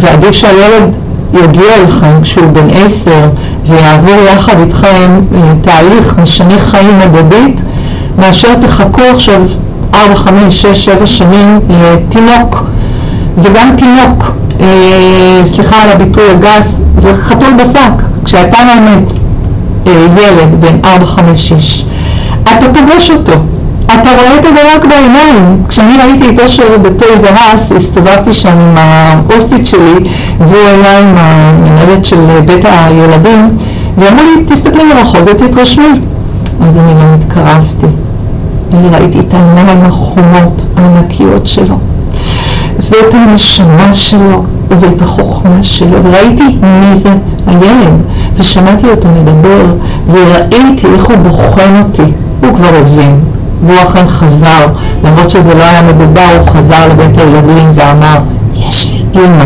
[0.00, 0.96] ועדיף שהילד
[1.34, 3.28] יגיע אליכם כשהוא בן עשר
[3.66, 7.60] ויעבור יחד איתכם אה, תהליך משנה חיים הדדית,
[8.18, 9.40] מאשר תחכו עכשיו
[9.94, 12.64] 4, 5, 6, 7 שנים לתינוק.
[13.38, 14.24] וגם תינוק,
[14.60, 18.02] אה, סליחה על הביטוי הגס, זה חתול בשק.
[18.24, 19.12] כשאתה מאמץ
[19.86, 21.81] אה, ילד בן 4, 5, 6,
[22.42, 23.32] אתה פוגש אותו.
[23.86, 25.62] אתה רואה את זה רק בעיניים.
[25.68, 29.94] כשאני ראיתי את אושר בטויז ארס, הסתובבתי שם עם האוסטית שלי,
[30.38, 33.48] והוא היה עם המנהלת של בית הילדים,
[33.98, 36.00] ואמרו לי, תסתכלי מרחוק ותתרשמי.
[36.60, 37.86] אז אני גם התקרבתי.
[38.74, 41.76] אני ראיתי את העיניים החומות הענקיות שלו,
[42.90, 44.44] ואת הנשמה שלו,
[44.80, 47.10] ואת החוכמה שלו, וראיתי מי זה
[47.46, 48.02] הילד,
[48.36, 49.64] ושמעתי אותו מדבר,
[50.12, 52.12] וראיתי איך הוא בוחן אותי.
[52.42, 53.20] הוא כבר הבין,
[53.66, 54.66] והוא אכן חזר,
[55.04, 58.18] למרות שזה לא היה מדובר, הוא חזר לבית הילדים ואמר,
[58.54, 59.44] יש לי אימא.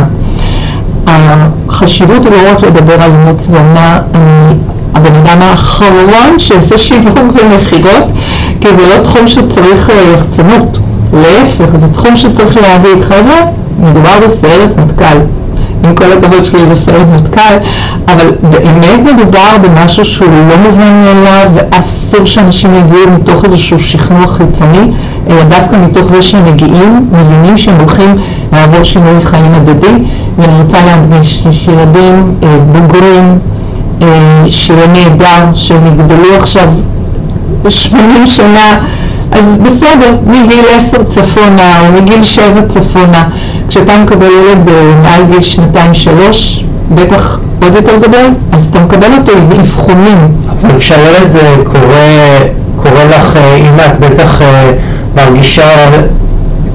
[1.69, 4.55] החשיבות היא לא רק לדבר על אימוץ ואומנה, אני
[4.95, 8.05] הבן אדם האחרון שיעשה שיווק ומכירות,
[8.61, 10.79] כי זה לא תחום שצריך אה, יחצנות,
[11.13, 13.41] להפך, זה תחום שצריך להגיד, חבר'ה,
[13.79, 15.19] מדובר בסיירת מטכ"ל.
[15.87, 17.57] עם כל הכבוד שלי בסיירת מטכ"ל,
[18.09, 24.91] אבל באמת מדובר במשהו שהוא לא מובן מאליו, ואסור שאנשים יגיעו מתוך איזשהו שכנוע חיצוני,
[25.31, 28.17] אלא דווקא מתוך זה שהם מגיעים, מבינים שהם הולכים
[28.53, 30.05] לעבור שינוי חיים הדדי,
[30.39, 33.39] ואני רוצה להדגיש, יש ילדים אה, בוגרים,
[34.03, 36.69] אה, שיהיה נהדר, שהם יגדלו עכשיו
[37.69, 38.79] 80 שנה,
[39.33, 43.29] אז בסדר, מגיל 10 צפונה או מגיל 7 צפונה,
[43.77, 49.33] כשאתה מקבל ילד אה, מעל גיל שנתיים-שלוש, בטח עוד יותר גדול, אז אתה מקבל אותו
[49.33, 50.19] עם אבחונים.
[50.51, 51.97] אבל כשהילד אה, קורא,
[52.77, 54.41] קורא לך, אמא, את בטח
[55.17, 55.89] מרגישה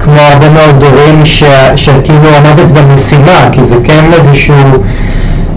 [0.00, 1.22] כמו הרבה מאוד הורים
[1.76, 4.54] שכאילו עמדת במשימה, כי זה כן איזשהו...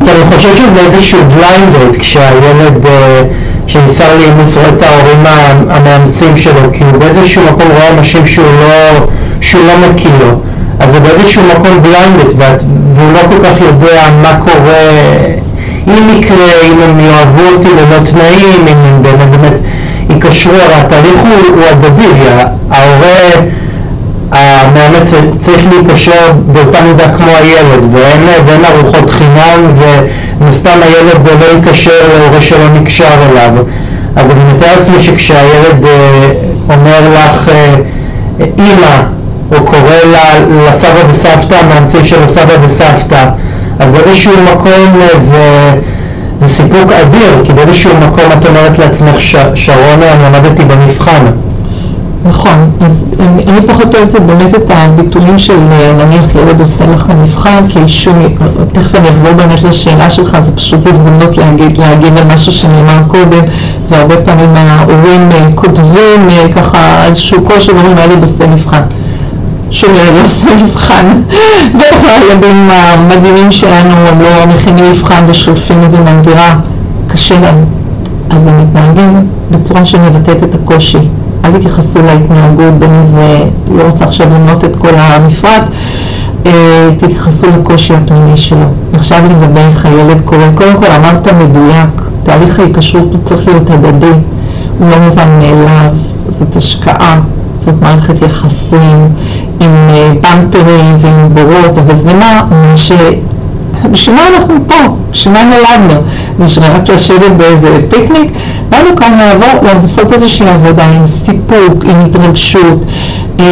[0.01, 3.21] אני חושב שזה איזשהו בליינדד כשהילד, אה,
[3.67, 5.23] כשנפטר לאימוץ רואה את ההורים
[5.69, 9.05] המאמצים שלו, כי הוא באיזשהו מקום רואה אנשים שהוא לא,
[9.41, 10.35] שהוא לא מכיר,
[10.79, 12.41] אז זה באיזשהו מקום בליינדד
[12.95, 14.91] והוא לא כל כך יודע מה קורה,
[15.87, 19.59] אם יקרה, אם הם יאהבו אותי ללא תנאים, אם הם באמת באמת
[20.09, 22.07] ייקשרו, הרי התהליך הוא, הוא הדדי,
[22.71, 23.41] ההורה
[24.31, 25.11] המאמץ
[25.41, 29.73] צריך להיקשר באותה מידה כמו הילד, ואין, ואין ארוחות חינם,
[30.39, 33.63] ומסתם הילד לא ייקשר להורה שלא נקשר אליו.
[34.15, 36.31] אז אני מתאר לעצמי שכשהילד אה,
[36.69, 37.75] אומר לך אה,
[38.39, 39.14] אימא,
[39.51, 39.95] או קורא
[40.67, 43.29] לסבא וסבתא, מאמצים שלו סבא וסבתא,
[43.79, 45.73] אז באיזשהו מקום זה,
[46.41, 49.19] זה סיפוק אדיר, כי באיזשהו מקום את אומרת לעצמך,
[49.55, 51.25] שרונה, אני עמדתי במבחן.
[52.25, 55.57] נכון, אז אני, אני פחות אוהבת באמת את הביטויים של
[55.97, 58.15] נניח ילד עושה לך מבחן, כי שום,
[58.71, 63.41] תכף אני אחזור באמת לשאלה שלך, זה פשוט הזדמנות להגיד, להגיב על משהו שנאמר קודם,
[63.89, 68.81] והרבה פעמים ההורים אה, כותבים אה, ככה איזשהו קושי ואומרים הילד עושה מבחן.
[70.23, 71.21] עושה מבחן,
[71.75, 76.55] בטח לא הילדים המדהימים שלנו הם לא מכינים מבחן ושולפים את זה מהמדירה,
[77.07, 77.65] קשה להם.
[78.29, 80.97] אז הם מתנהגים בצורה שמבטאת את הקושי.
[81.45, 85.63] אל תתייחסו להתנהגות, בין אם זה, לא רוצה עכשיו למנות את כל המפרט,
[86.45, 88.67] אה, תתייחסו לקושי הפנימי שלו.
[88.93, 94.11] עכשיו מדבר איך הילד קורא, קודם כל אמרת מדויק, תהליך ההיקשרות הוא צריך להיות הדדי,
[94.79, 95.91] הוא לא מובן מאליו,
[96.29, 97.21] זאת השקעה,
[97.65, 99.09] זאת מערכת יחסים
[99.59, 102.41] עם אה, במפרים ועם בורות, אבל זה מה,
[102.75, 102.91] ש...
[103.91, 104.75] בשביל מה אנחנו פה?
[105.11, 106.01] בשביל מה נולדנו?
[106.39, 108.31] בשביל רק לשבת באיזה פיקניק?
[108.69, 112.85] באנו כאן לעבור, לעשות איזושהי עבודה עם סיפוק, עם התרגשות.
[113.39, 113.45] אה,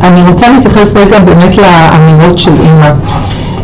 [0.00, 2.90] אני רוצה להתייחס רגע באמת לאמירות של אימא.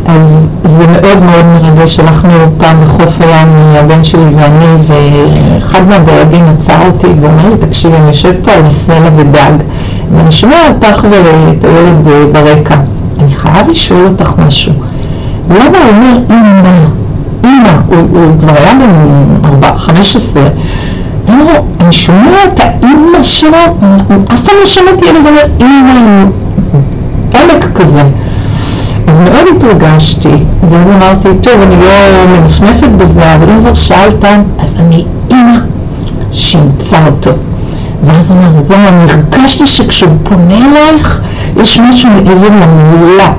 [0.09, 6.87] אז זה מאוד מאוד מרגש, הלכנו פעם בחוף הים, הבן שלי ואני, ואחד מהדייגים עצר
[6.87, 9.65] אותי ואומר לי, תקשיבי, אני יושב פה על סלע ודג,
[10.13, 12.77] ואני שומע אותך ואת הילד אה, ברקע.
[13.21, 14.73] אני חייב לשאול אותך משהו.
[15.51, 16.79] למה הוא אומר אמא?
[17.45, 20.43] אמא, הוא, הוא כבר היה בן 4, 15.
[21.29, 23.59] למה הוא, אני שומע את האמא שלו,
[24.35, 26.31] אף פעם לא שמעתי ילד אומר עם
[27.35, 28.03] עמק כזה.
[29.07, 30.29] אז מאוד התרגשתי,
[30.71, 34.25] ואז אמרתי, טוב, אני לא מנפנפת בזה, אבל אם כבר שאלת,
[34.59, 35.59] אז אני אימא
[36.33, 37.31] שאימצה אותו.
[38.05, 41.21] ואז הוא אומר, וואו, אני הרגשתי שכשהוא פונה אלייך,
[41.57, 43.33] יש משהו מעבר למילה.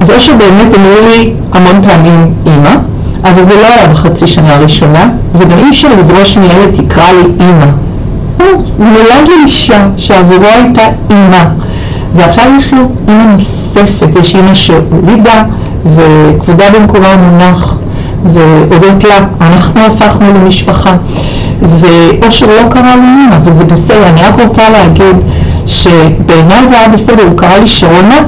[0.00, 2.74] אז או שבאמת אמרו לי המון פעמים אימא,
[3.24, 7.66] אבל זה לא היה בחצי שנה הראשונה, וגם אי אפשר לדרוש מילד תקרא לי אימא.
[8.78, 11.44] הוא נולד לאישה שעבורו הייתה אימא.
[12.14, 15.42] ועכשיו יש לו אימא נוספת, יש אימא שהולידה
[15.86, 17.78] וכבודה במקומה מונח
[18.24, 20.96] והודות לה אנחנו הפכנו למשפחה.
[21.62, 25.16] ואושר לא קרא לי אימא וזה בסדר, אני רק רוצה להגיד
[25.66, 28.20] שבעיניי זה היה בסדר, הוא קרא לי שרונה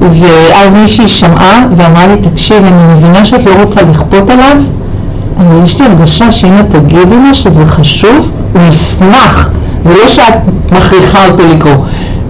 [0.00, 4.56] ואז מישהי שמעה ואמרה לי תקשיב אני מבינה שאת לא רוצה לכפות עליו
[5.38, 9.50] אבל יש לי הרגשה שאם את תגידי לו שזה חשוב הוא ישמח
[9.86, 10.34] זה לא שאת
[10.72, 11.74] מכריחה אותו לקרוא.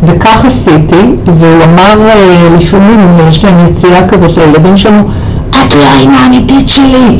[0.04, 5.09] וכך עשיתי, והוא אמר אה, לפעמים, יש להם יציאה כזאת לילדים שלנו,
[5.50, 7.18] את לא האמא האמיתית שלי.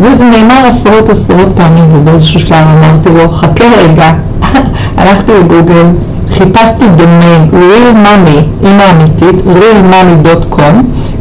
[0.00, 4.12] וזה נאמר עשרות עשרות פעמים, ובאיזשהו שלב אמרתי לו, חכה רגע,
[4.98, 5.86] הלכתי לגוגל,
[6.30, 10.74] חיפשתי דומיין, real mommy, אימא אמיתית, realmommy.com,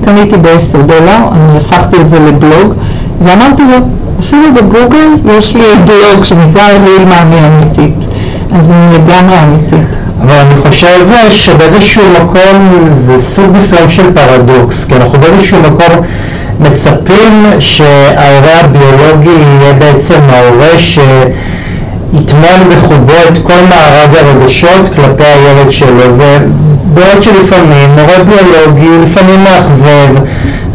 [0.05, 2.73] קניתי ב-10 דולר, אני הפכתי את זה לבלוג,
[3.21, 3.77] ואמרתי לו,
[4.19, 8.07] אפילו בגוגל יש לי בלוג שנקרא real mommy אמיתית,
[8.51, 9.95] אז אני לגמרי אמיתית.
[10.21, 16.05] אבל אני חושב שבאיזשהו מקום זה סוג מסוים של פרדוקס, כי אנחנו באיזשהו מקום
[16.59, 26.03] מצפים שההורה הביולוגי יהיה בעצם ההורה שיטמן בחובו את כל מארג הרגשות כלפי הילד שלו,
[26.03, 30.23] ובעוד שלפעמים הורה ביולוגי הוא לפעמים מאכזב,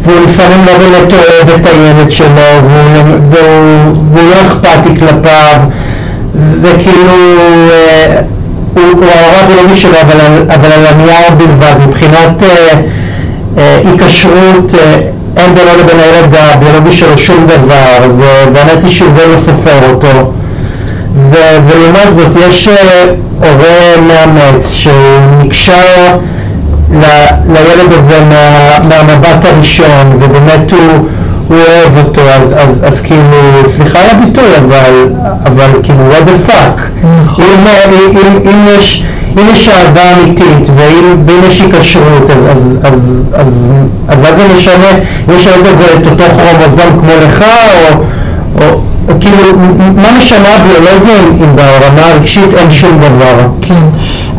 [0.01, 2.27] והוא לפעמים לא באמת אוהב את הילד שלו,
[2.69, 5.59] והוא, והוא, והוא לא אכפתי כלפיו,
[6.61, 7.13] וכאילו
[7.71, 8.21] אה,
[8.73, 12.81] הוא, ההורה הביולוגי שלו, אבל, על הנייר בלבד, מבחינת אה,
[13.57, 13.81] אה,
[15.37, 20.31] אין בינו לבין הילד הביולוגי שלו שום דבר, והאמת היא שהוא לא סופר אותו.
[21.31, 22.69] ולעומת זאת יש
[23.39, 26.17] הורה מאמץ שהוא נקשר
[26.91, 27.05] ל,
[27.49, 31.07] לילד הזה מה, מהמבט הראשון, ובאמת הוא
[31.47, 35.07] הוא אוהב אותו, אז, אז, אז כאילו, סליחה על הביטוי, אבל,
[35.45, 37.05] אבל כאילו, what the fuck.
[37.23, 37.45] נכון.
[37.45, 39.03] אם, אם, אם, אם יש...
[39.37, 42.99] אם יש אהבה אמיתית ואם, יש היקשרות אז, אז, אז,
[43.33, 43.47] אז,
[44.07, 44.91] אז מה זה משנה
[45.29, 48.01] אם יש עוד איזה את אותו כרומוזום כמו לך או,
[48.61, 48.79] או,
[49.09, 49.37] או כאילו
[49.95, 53.47] מה משנה הביולוגיה אם ברמה הרגשית אין שום דבר.
[53.61, 53.83] כן,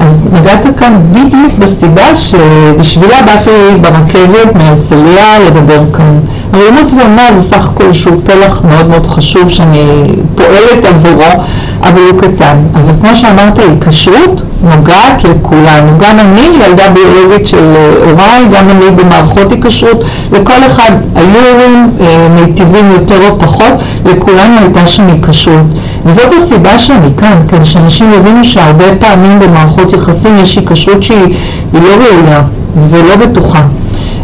[0.00, 3.50] אז נגעת כאן בדיוק בסיבה שבשבילה באתי
[3.80, 6.20] ברכבת מהרצליה לדבר כאן.
[6.52, 11.42] הרי אימוץ ואומנה זה סך הכל שהוא פלח מאוד מאוד חשוב שאני פועלת עבורו,
[11.82, 12.56] אבל הוא קטן.
[12.74, 15.98] אבל כמו שאמרת, היקשרות נוגעת לכולנו.
[15.98, 20.04] גם אני ילדה ביולוגית של אה, הוריי, גם אני במערכות היקשרות.
[20.32, 23.72] לכל אחד היו הורים אה, מיטיבים יותר או פחות,
[24.04, 25.66] לכולנו הייתה שם היקשרות.
[26.06, 31.34] וזאת הסיבה שאני כאן, כדי שאנשים יבינו שהרבה פעמים במערכות יחסים יש היקשרות שהיא
[31.72, 32.42] לא ראויה
[32.90, 33.60] ולא בטוחה.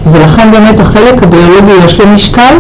[0.07, 2.55] ולכן באמת החלק הביולוגי יש לו משקל,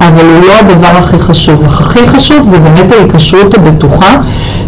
[0.00, 1.64] אבל הוא לא הדבר הכי חשוב.
[1.64, 4.16] הכי חשוב זה באמת ההיקשרות הבטוחה,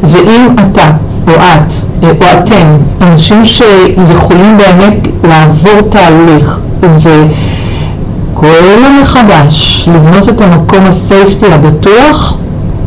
[0.03, 0.91] ואם אתה
[1.29, 1.73] או את
[2.05, 8.47] או אתם אנשים שיכולים באמת לעבור תהליך וכל
[8.83, 12.37] יום מחדש לבנות את המקום הסייפטי הבטוח,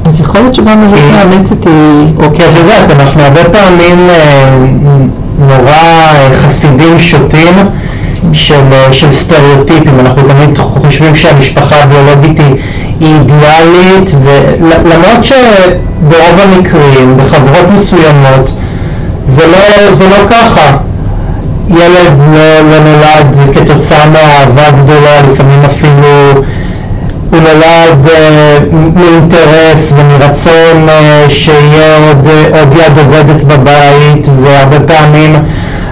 [0.05, 2.26] אז יכול להיות שגם מי מאמצת היא...
[2.26, 4.57] אוקיי, את יודעת, אנחנו הרבה פעמים אה,
[5.39, 5.78] נורא
[6.41, 7.53] חסידים שוטים
[8.34, 8.61] של,
[8.91, 12.55] של סטריאוטיפים, אנחנו תמיד חושבים שהמשפחה הביולוגית היא
[13.01, 18.51] אידיאלית, ולמרות שברוב המקרים, בחברות מסוימות,
[19.28, 20.78] זה לא, זה לא ככה.
[21.69, 26.43] ילד לא, לא נולד כתוצאה מאהבה גדולה, לפעמים אפילו
[27.30, 28.57] הוא נולד אה,
[28.95, 32.28] מאינטרס ומרצון אה, שיהיה עוד,
[32.59, 35.36] עוד יד עובדת בבית, והרבה פעמים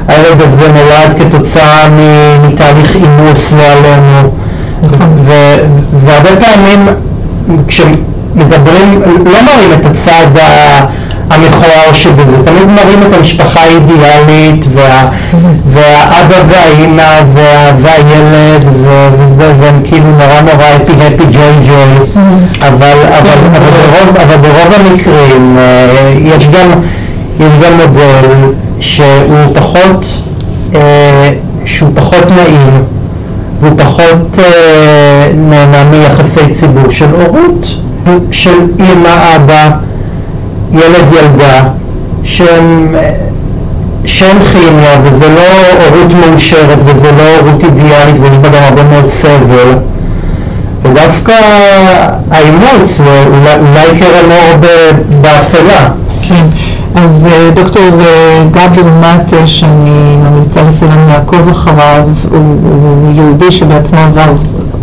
[0.08, 1.88] הילד הזה נולד כתוצאה
[2.48, 4.32] מתהליך אימוס, לא עלינו.
[6.06, 6.88] והרבה פעמים
[7.68, 10.28] כשמדברים, לא מראים את הצד
[11.30, 15.10] המכוער שבזה, תמיד מראים את המשפחה האידיאלית וה,
[15.70, 18.66] והאבא והאימא וה, והילד
[19.20, 22.22] וזה, והם כאילו נורא נורא הפי הפי ג'וי ג'וי,
[22.62, 26.70] אבל, אבל, אבל, ברוב, אבל ברוב המקרים אה, יש גם,
[27.40, 30.06] יש גם מודל שהוא פחות,
[30.76, 31.30] אה,
[31.66, 32.84] שהוא פחות נעים,
[33.62, 37.68] והוא פחות אה, נהנה מיחסי ציבור של הורות,
[38.32, 39.70] של אמא, אבא,
[40.74, 41.62] ילד, ילדה,
[42.24, 43.12] שהם, אה,
[44.06, 49.10] שאין כימיה וזה לא הורות מאושרת וזה לא הורות אידיאלית ויש בה גם הרבה מאוד
[49.10, 49.78] סבל.
[50.84, 51.34] ודווקא
[52.32, 53.02] האימוץ
[53.60, 54.60] אולי קרן אור
[55.22, 55.90] באפלה.
[56.30, 56.65] כן,
[56.96, 64.00] אז אה, דוקטור אה, גבי מטה, שאני ממליצה לכולם לעקוב אחריו, הוא, הוא יהודי שבעצמו
[64.00, 64.34] עבר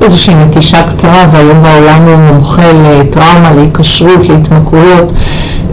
[0.02, 5.12] איזושהי נטישה קצרה והיום בעולם הוא מומחה לטראומה, להיקשרות, להתמכרויות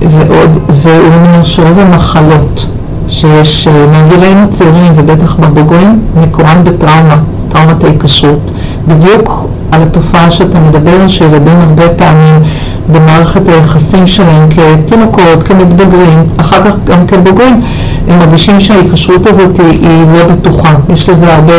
[0.01, 2.67] ועוד, והוא אומר שרוב המחלות
[3.07, 7.17] שיש אה, מהגילאים הצעירים ובטח בבוגרים מקורן בטראומה,
[7.49, 8.51] טראומת ההיקשרות.
[8.87, 12.43] בדיוק על התופעה שאתה מדבר, שילדים הרבה פעמים
[12.91, 17.61] במערכת היחסים שלהם כתינוקות, כמתבגרים, אחר כך גם כבוגרים,
[18.07, 20.75] הם מרגישים שההיקשרות הזאת היא, לא בטוחה.
[20.93, 21.53] יש לזה הרבה,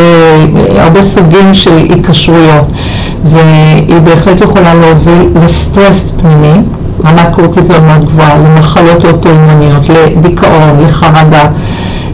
[0.78, 2.66] הרבה סוגים של היקשרויות,
[3.24, 6.62] והיא בהחלט יכולה להוביל לסטרס פנימי,
[7.04, 11.44] רמת קורטיזול מאוד גבוהה, למחלות אוטואימוניות, לדיכאון, לחרדה.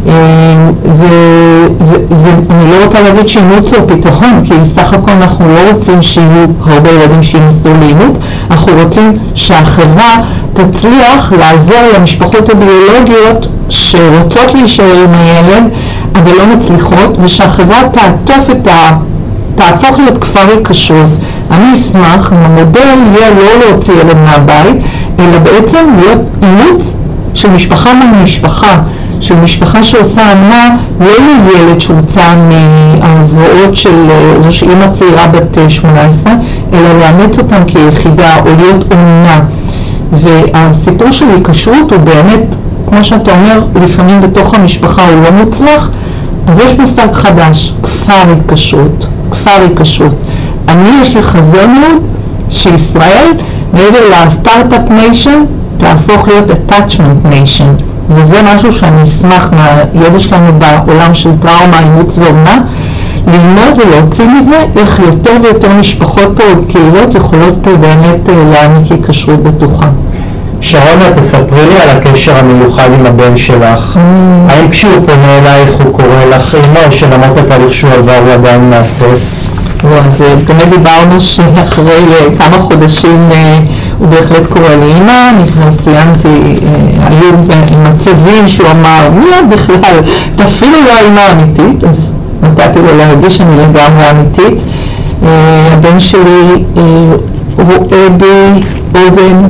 [0.06, 1.66] ו-
[2.10, 6.90] ואני לא רוצה להגיד שאימוץ הוא פתרון, כי סך הכל אנחנו לא רוצים שיהיו הרבה
[6.90, 8.16] ילדים שינסו לאימוץ,
[8.50, 10.16] אנחנו רוצים שהחברה
[10.52, 15.70] תצליח לעזור למשפחות הביולוגיות שרוצות להישאר עם הילד,
[16.14, 18.96] אבל לא מצליחות, ושהחברה תעטוף את ה...
[19.54, 21.10] תהפוך להיות כפר היקשרות.
[21.50, 22.80] אני אשמח אם המודל
[23.14, 24.76] יהיה לא להוציא ילד מהבית,
[25.18, 26.84] אלא בעצם להיות אימוץ
[27.34, 28.78] של משפחה מול משפחה,
[29.20, 36.32] של משפחה שעושה אמנה לא לילד שהוצא מהזרועות של איזושהי אימא צעירה בת 18,
[36.72, 39.40] אלא לאמץ אותם כיחידה או להיות אומנה.
[40.12, 42.56] והסיפור של היקשרות הוא באמת,
[42.86, 45.90] כמו שאתה אומר, לפעמים בתוך המשפחה הוא לא מוצלח,
[46.46, 50.14] אז יש מושג חדש, כפר היקשרות, כפר היקשרות.
[50.68, 52.02] אני יש לי חזון מאוד
[52.50, 53.32] שישראל,
[53.72, 55.44] מעבר לסטארט-אפ ניישן,
[55.78, 62.58] תהפוך להיות attachment nation, וזה משהו שאני אשמח מהידע שלנו בעולם של טראומה, אימוץ ואומנה,
[63.26, 69.42] ללמוד ולהוציא מזה איך יותר ויותר משפחות פה וקהילות יכולות אה, באמת אה, להעניק היקשרות
[69.42, 69.88] בטוחה.
[70.60, 73.98] שרונה, תספרי לי על הקשר המיוחד עם הבן שלך.
[74.48, 78.70] האם כשהוא פונה אלייך הוא קורא לך אימא או שלמרות התהליך שהוא עבר הוא עדיין
[78.70, 79.45] מהסס?
[79.84, 83.58] לא, אז אה, באמת דיברנו שאחרי אה, כמה חודשים אה,
[83.98, 87.32] הוא בהחלט קורא לי אימא, אני כבר ציינתי, אה, היו
[87.82, 89.98] מצבים שהוא אמר, מי את בכלל,
[90.34, 92.12] את אפילו לא אימא אמיתית, אז
[92.42, 94.62] נתתי לו להרגיש שאני לגמרי אמיתית.
[95.22, 96.82] אה, הבן שלי אה,
[97.56, 98.60] רואה בי
[98.92, 99.46] עוגן,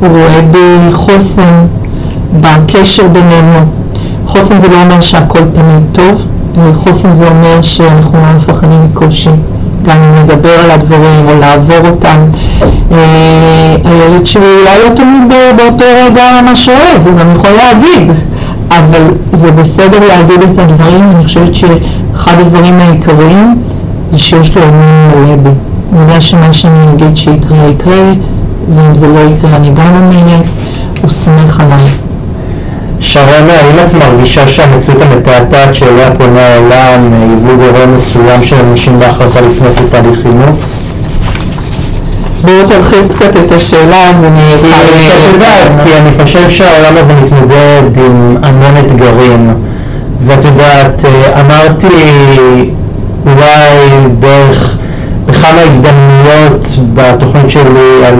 [0.00, 1.66] הוא רואה בי חוסן
[2.40, 3.58] בקשר בינינו.
[4.26, 6.31] חוסן זה לא אומר שהכל תמיד טוב, אה,
[6.74, 9.30] חוסן זה אומר שאנחנו לא מפחדים מקושי,
[9.82, 12.18] גם אם נדבר על הדברים או לעבור אותם.
[12.92, 18.12] אה, הילד שלי אולי לא תמיד באותו רגע ממש אוהב, הוא גם יכול להגיד,
[18.70, 23.62] אבל זה בסדר להגיד את הדברים, אני חושבת שאחד הדברים העיקריים
[24.12, 25.50] זה שיש לו אמון מלא בי.
[25.92, 28.12] הוא יודע שמה שאני אגיד שיקרה יקרה,
[28.74, 30.44] ואם זה לא יקרה אני גם אומרת,
[31.02, 32.01] הוא סומך עליי.
[33.02, 38.98] שרונה, האם את מרגישה שהמציאות המתעתעת שאליה פונה העולם אה, היוו גורם מסוים של אנשים
[38.98, 40.78] בהחלטה לפנות לתהליך אימוץ?
[42.42, 44.66] בואו תרחיב קצת את השאלה, אז אני אוכל...
[44.66, 49.54] את יודעת, כי אני חושב שהעולם הזה מתמודד עם המון אתגרים,
[50.26, 51.86] ואת יודעת, אה, אמרתי
[53.26, 54.76] אולי בערך
[55.26, 58.16] בכמה הזדמנויות בתוכנית שלי על,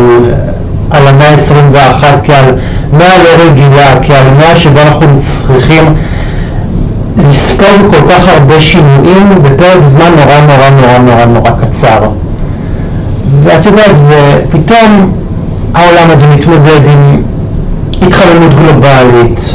[0.91, 2.55] על המאה ה-21 כעל
[2.93, 5.07] מאה לא רגילה, כעל שבה אנחנו
[5.47, 5.95] צריכים
[7.28, 11.99] לספוג כל כך הרבה שינויים בפרק זמן נורא נורא נורא נורא נורא קצר.
[13.43, 15.12] ואת יודעת, ופתאום
[15.74, 17.22] העולם הזה מתמודד עם
[18.03, 19.55] התחממות גלובלית,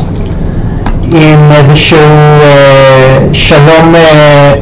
[1.13, 1.97] עם איזשהו
[2.41, 4.53] אה, שלום, אה,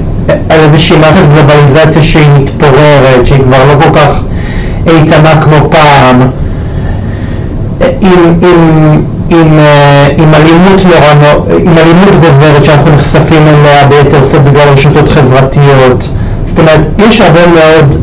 [0.49, 4.21] על איזושהי מערכת גלובליזציה שהיא מתפוררת, שהיא כבר לא כל כך
[4.87, 6.29] איתנה כמו פעם,
[7.81, 14.43] עם, עם, עם, אה, עם אלימות נורא, עם אלימות גוברת שאנחנו נחשפים אליה ביתר שאת
[14.43, 16.09] בגלל רשתות חברתיות.
[16.47, 17.95] זאת אומרת, יש הרבה מאוד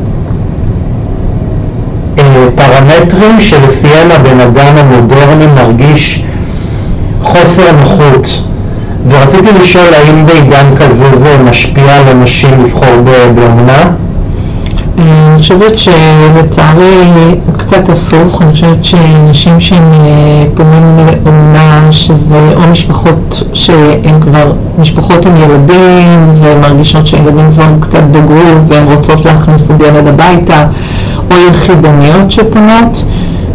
[2.19, 6.25] אה, פרמטרים שלפיהם הבן אדם המודרני מרגיש
[7.23, 8.43] חוסר נוחות.
[9.09, 12.97] ורציתי לשאול האם בעידן כזה זה משפיע על אנשים לבחור
[13.35, 13.83] באומנה?
[14.99, 17.05] אני חושבת שלצערי
[17.73, 25.27] קצת הפוך, אני חושבת שאנשים שהם אה, פונים לאומנה, שזה או משפחות שהן כבר משפחות
[25.27, 30.67] עם ילדים ומרגישות שהילדים כבר קצת בגרו והן רוצות להכניס עוד ילד הביתה,
[31.31, 33.05] או יחידניות שפונות.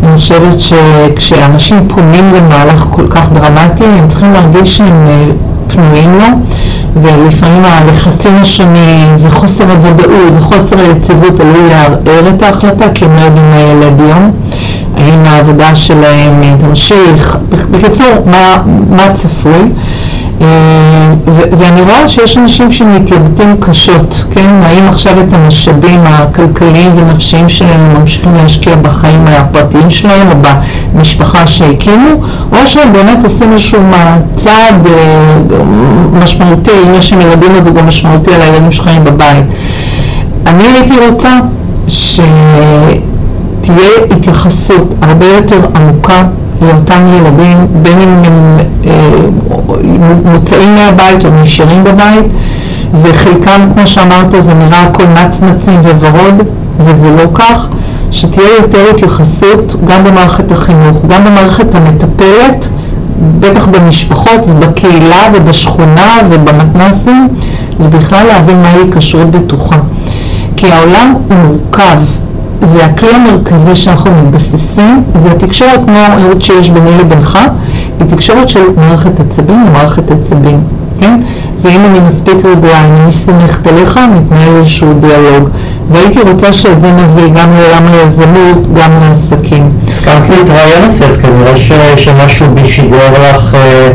[0.04, 5.26] אני חושבת שכשאנשים פונים למהלך כל כך דרמטי, הם צריכים להרגיש שהם אה,
[5.68, 6.26] פנויים לו.
[6.96, 13.52] ולפעמים הלחצים השונים וחוסר הוודאות וחוסר היציבות עלול לערער את ההחלטה כי הם לא יודעים
[13.52, 14.32] מה ילד יום,
[14.98, 17.38] האם העבודה שלהם תמשיך,
[17.72, 18.58] בקיצור, מה,
[18.90, 19.70] מה צפוי.
[21.58, 24.60] ואני רואה שיש אנשים שמתלבטים קשות, כן?
[24.64, 30.34] האם עכשיו את המשאבים הכלכליים ונפשיים שלהם הם ממשיכים להשקיע בחיים הפרטיים שלהם או
[30.94, 32.10] במשפחה שהקימו,
[32.52, 33.80] או שהם באמת עושים איזשהו
[34.36, 35.36] צעד אה,
[36.14, 39.46] משמעותי, אם יש להם ילדים אז הוא גם משמעותי על הילדים שחיים בבית.
[40.48, 41.30] אני הייתי רוצה
[41.88, 43.00] שתהיה
[44.12, 46.24] התייחסות הרבה יותר עמוקה
[46.62, 48.47] לאותם ילדים, בין אם הם
[50.26, 52.26] מוצאים מהבית או נשארים בבית,
[52.94, 56.48] וחלקם, כמו שאמרת, זה נראה הכל נצנצים וורוד,
[56.80, 57.68] וזה לא כך,
[58.12, 62.68] שתהיה יותר התייחסות גם במערכת החינוך, גם במערכת המטפלת,
[63.40, 67.28] בטח במשפחות ובקהילה ובשכונה ובמתנ"סים,
[67.80, 69.78] ובכלל להבין מהי כשרות בטוחה.
[70.56, 71.98] כי העולם הוא מורכב,
[72.62, 77.40] והכלי המרכזי שאנחנו מתבססים זה התקשורת כמו הערות שיש ביני לבינך,
[78.08, 80.60] היא תקשורת של מערכת עצבים למערכת עצבים,
[81.00, 81.20] כן?
[81.56, 85.50] זה אם אני מספיק רגועה, אם אני סומכת עליך, מתנהל איזשהו דיאלוג.
[85.92, 89.70] והייתי רוצה שאת זה נביא גם לעולם היזמות, גם לעסקים.
[89.88, 93.92] הסכמתי להתראיין אז כנראה שמשהו בי שידר לך, אה,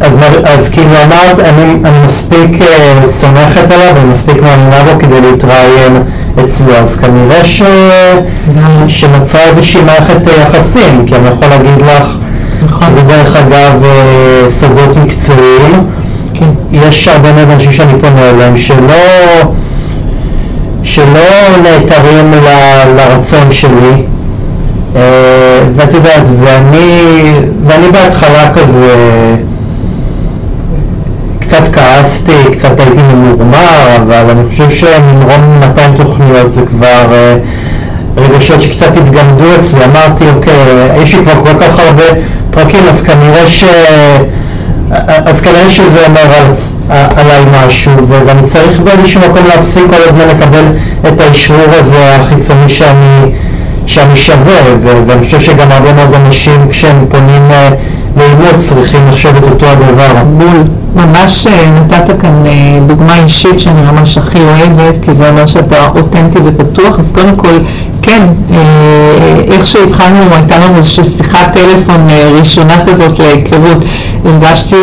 [0.00, 0.12] אז,
[0.44, 6.02] אז כאילו אמרת, אני, אני מספיק אה, סומכת עליו ומספיק מאמינה בו כדי להתראיין
[6.44, 7.62] אצלו, אז כנראה ש...
[8.88, 12.16] שנוצרה איזושהי מערכת יחסים, כי אני יכול להגיד לך,
[12.64, 12.94] נכון.
[12.94, 15.86] זה דרך אגב אה, סודות מקצועיים,
[16.34, 16.48] כן.
[16.72, 18.94] יש הרבה מאוד אנשים שאני פונה אליהם שלא,
[20.82, 22.48] שלא נעתרים ל,
[22.96, 24.02] לרצון שלי,
[24.96, 25.00] אה,
[25.76, 27.32] ואת יודעת, ואני,
[27.66, 28.94] ואני בהתחלה כזה
[31.40, 37.36] קצת כעסתי, קצת הייתי ממורמר, אבל אני חושב שממרום 200 תוכניות זה כבר אה,
[38.16, 40.54] רגשות שקצת התגמדו אצלי, אמרתי אוקיי,
[41.02, 42.04] יש לי כבר כל כך הרבה
[42.54, 43.64] פרקים, אז כנראה ש...
[45.06, 46.52] אז כנראה שזה אומר על,
[47.16, 50.64] עליי משהו, ואני צריך באיזשהו מקום להפסיק כל הזמן לקבל
[51.08, 53.34] את האישרור הזה החיצוני שאני,
[53.86, 54.60] שאני שווה,
[55.06, 57.68] ואני חושב שגם הרבה מאוד אנשים כשהם פונים אה,
[58.16, 60.22] לאימוץ צריכים לחשוב את אותו הדבר.
[60.38, 60.64] בול.
[60.94, 62.52] ממש אה, נתת כאן אה,
[62.86, 67.58] דוגמה אישית שאני ממש הכי אוהבת, כי זה אומר שאתה אותנטי ופתוח, אז קודם כל,
[68.04, 68.56] כן, אה,
[69.50, 73.84] איך שהתחלנו, הייתה לנו איזושהי שיחת טלפון ראשונה כזאת להיכרות,
[74.24, 74.76] הרגשתי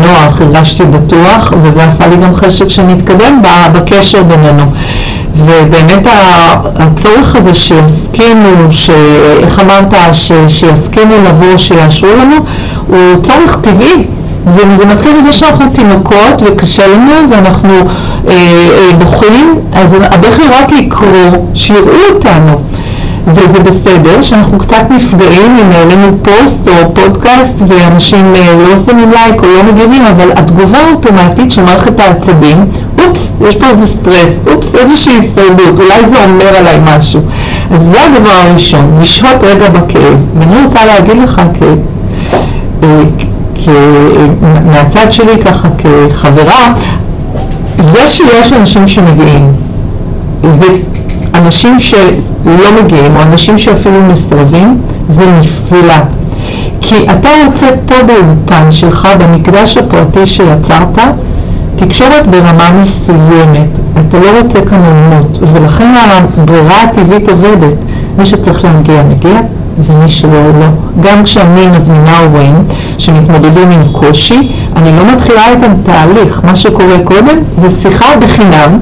[0.00, 3.42] נוח, הרגשתי בטוח, וזה עשה לי גם חשק שנתקדם
[3.72, 4.62] בקשר בינינו.
[5.36, 6.06] ובאמת
[6.76, 8.90] הצורך הזה שיסכימו, ש...
[9.42, 10.32] איך אמרת, ש...
[10.48, 12.36] שיסכימו לבוא, שיאשרו לנו,
[12.86, 14.04] הוא צורך טבעי.
[14.46, 18.11] זה, זה מתחיל מזה שאנחנו תינוקות וקשה לנו ואנחנו אה, אה,
[18.98, 22.60] בוכים, אז הבכי רק לקרוא, שיראו אותנו.
[23.26, 29.42] וזה בסדר שאנחנו קצת נפגעים אם העלינו פוסט או פודקאסט ואנשים אה, לא שמים לייק
[29.42, 32.64] או לא מגיבים, אבל התגובה האוטומטית של מערכת העצבים,
[32.98, 37.20] אופס, יש פה איזה סטרס, אופס, איזושהי הישרדות, אולי זה אומר עליי משהו.
[37.70, 40.24] אז זה הדבר הראשון, לשהות רגע בכאב.
[40.38, 41.64] ואני רוצה להגיד לך, כי,
[44.64, 46.74] מהצד שלי ככה כחברה,
[47.82, 49.52] זה שיש אנשים שמגיעים
[51.34, 55.94] ואנשים שלא מגיעים או אנשים שאפילו מסתובבים, זה נפלא.
[56.80, 60.98] כי אתה רוצה פה באולפן שלך, במקדש הפרטי שיצרת,
[61.76, 63.78] תקשורת ברמה מסוימת.
[64.00, 67.74] אתה לא רוצה כאן עולמות, ולכן הברירה הטבעית עובדת.
[68.18, 69.40] מי שצריך להגיע מגיע,
[69.78, 70.30] ומי שלא,
[70.60, 70.66] לא.
[71.00, 72.54] גם כשאני מזמינה הורים
[72.98, 76.40] שמתמודדים עם קושי, אני לא מתחילה איתם תהליך.
[76.44, 78.78] מה שקורה קודם זה שיחה בחינם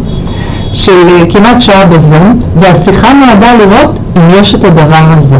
[0.72, 5.36] של אה, כמעט שעה בזום, והשיחה נועדה לראות אם יש את הדבר הזה.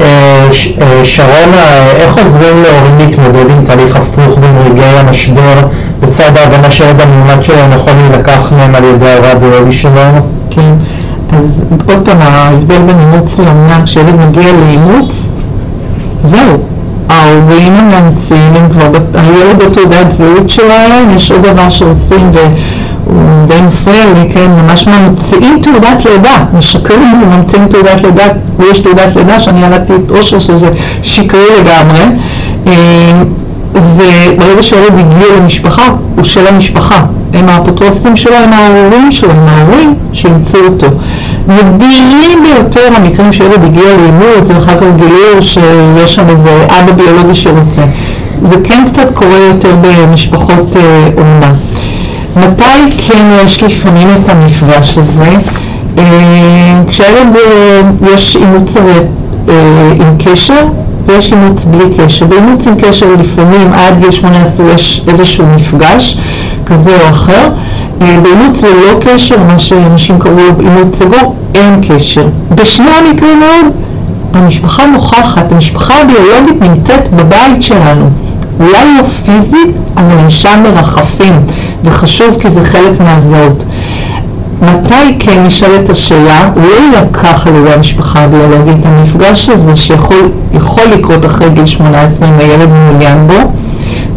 [0.00, 0.48] אה,
[0.80, 5.54] אה, שרונה, איך עוזרים להורים להתמודד עם תהליך הפוך בין רגעי המשבר
[6.00, 10.20] בצד ההבנה שהילד המאומץ שלהם יכול להילקח מהם על ידי הרע ביולי שלנו?
[10.50, 10.74] כן.
[11.32, 15.32] אז עוד פעם, ההבדל בין אימוץ לאומנה, כשילד מגיע לאימוץ,
[16.24, 16.71] זהו.
[17.08, 22.30] ההורים המאמצים הם כבר, הילד בתעודת זהות שלהם, יש עוד דבר שעושים
[23.04, 28.24] הוא די מפריע לי, כן, ממש ממציאים תעודת לידה, משקרים וממציאים תעודת לידה,
[28.58, 30.68] ויש תעודת לידה שאני ילדתי את אושר שזה
[31.02, 32.04] שקרי לגמרי,
[32.66, 33.22] אה,
[33.74, 39.94] וברגע שהילד הגיע למשפחה, הוא של המשפחה, הם האפוטרופסים שלו, הם ההורים שלו, הם ההורים
[40.12, 40.86] שימצאו אותו.
[41.48, 47.82] נדירים ביותר המקרים שילד הגיע לאימוץ ואחר כך גילו שיש שם איזה אבא ביולוגי שרוצה.
[48.42, 51.54] זה כן קצת קורה יותר במשפחות אה, אומנה.
[52.36, 55.36] מתי כן יש לפעמים את המפגש הזה?
[55.98, 57.80] אה, כשהילד אה,
[58.14, 58.76] יש אימוץ
[60.00, 60.64] עם קשר
[61.06, 62.26] ויש אימוץ בלי קשר.
[62.26, 66.18] באימוץ עם קשר לפעמים עד גיל 18 יש איזשהו מפגש
[66.66, 67.48] כזה או אחר.
[68.22, 72.26] באימוץ ללא קשר, מה שאנשים קראו אימוץ סגור, אין קשר.
[72.50, 73.68] בשני המקרים האלה
[74.34, 78.10] המשפחה נוכחת, המשפחה הביולוגית נמצאת בבית שלנו.
[78.60, 81.42] אולי לא פיזית, אבל הם שם מרחפים,
[81.84, 83.64] וחשוב כי זה חלק מהזהות.
[84.62, 90.30] מתי כן נשאלת השאלה, הוא לא יילקח על ידי המשפחה הביולוגית, המפגש הזה שיכול
[90.92, 93.34] לקרות אחרי גיל 18 אם הילד מעוניין בו,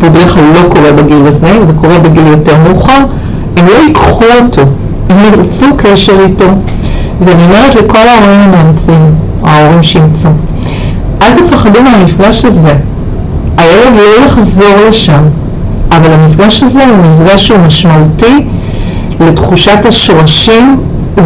[0.01, 2.99] זה בדרך כלל לא קורה בגיל הזה, זה קורה בגיל יותר מאוחר,
[3.57, 4.61] הם לא ייקחו אותו,
[5.09, 6.45] הם ירצו קשר איתו.
[7.21, 10.31] ואני אומרת לכל ההורים המאמצים, ההורים שימצאו,
[11.21, 12.73] אל תפחדו מהמפגש הזה,
[13.57, 15.23] הילד לא יחזור לשם,
[15.91, 18.45] אבל המפגש הזה הוא מפגש שהוא משמעותי
[19.19, 20.79] לתחושת השורשים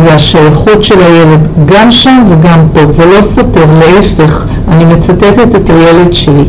[0.05, 2.81] והשייכות של הילד, גם שם וגם פה.
[2.87, 6.45] זה לא סותר, להפך, אני מצטטת את הילד שלי.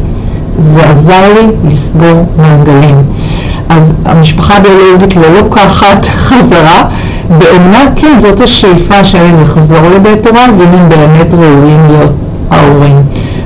[0.59, 2.97] זה עזר לי לסגור מעגלים.
[3.71, 6.83] אז המשפחה הביולוגית לא לוקחת חזרה,
[7.29, 12.13] באומנה כן, זאת השאיפה שהילד יחזור לבית הוריו, ואם הם באמת ראויים להיות
[12.51, 13.03] ההורים.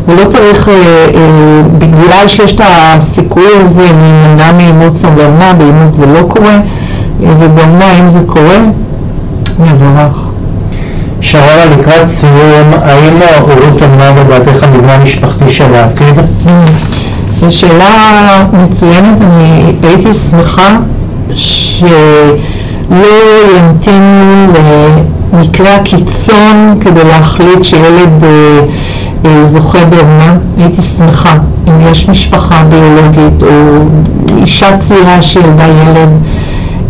[0.08, 0.74] ולא צריך, אה,
[1.14, 7.32] אה, בגלל שיש את הסיכוי הזה להימנע מאימוץ או באומנה, באימוץ זה לא קורה, אה,
[7.38, 8.58] ובאומנה אם זה קורה,
[9.58, 10.18] מבורך.
[11.20, 16.14] שרונה, לקראת סיום, האם הורות אומנה לדעתך מבנה משפחתי של העתיד?
[17.40, 20.78] זו שאלה מצוינת, אני הייתי שמחה
[21.34, 22.08] שלא
[23.58, 24.52] ימתינו
[25.32, 28.24] למקרה הקיצון כדי להחליט שילד
[29.24, 31.34] אה, זוכה באומנה, הייתי שמחה
[31.68, 33.78] אם יש משפחה ביולוגית או
[34.40, 36.10] אישה צעירה שילדה ילד,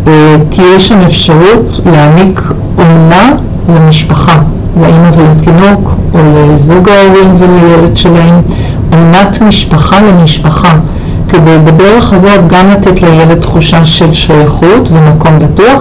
[0.07, 2.40] אה, תהיה שם אפשרות להעניק
[2.78, 3.30] אומנה
[3.68, 4.38] למשפחה,
[4.80, 8.42] לאמא ולתינוק או לזוג ההורים ולילד שלהם,
[8.95, 10.76] אומנת משפחה למשפחה,
[11.28, 15.80] כדי בדרך הזאת גם לתת לילד תחושה של שייכות ומקום בטוח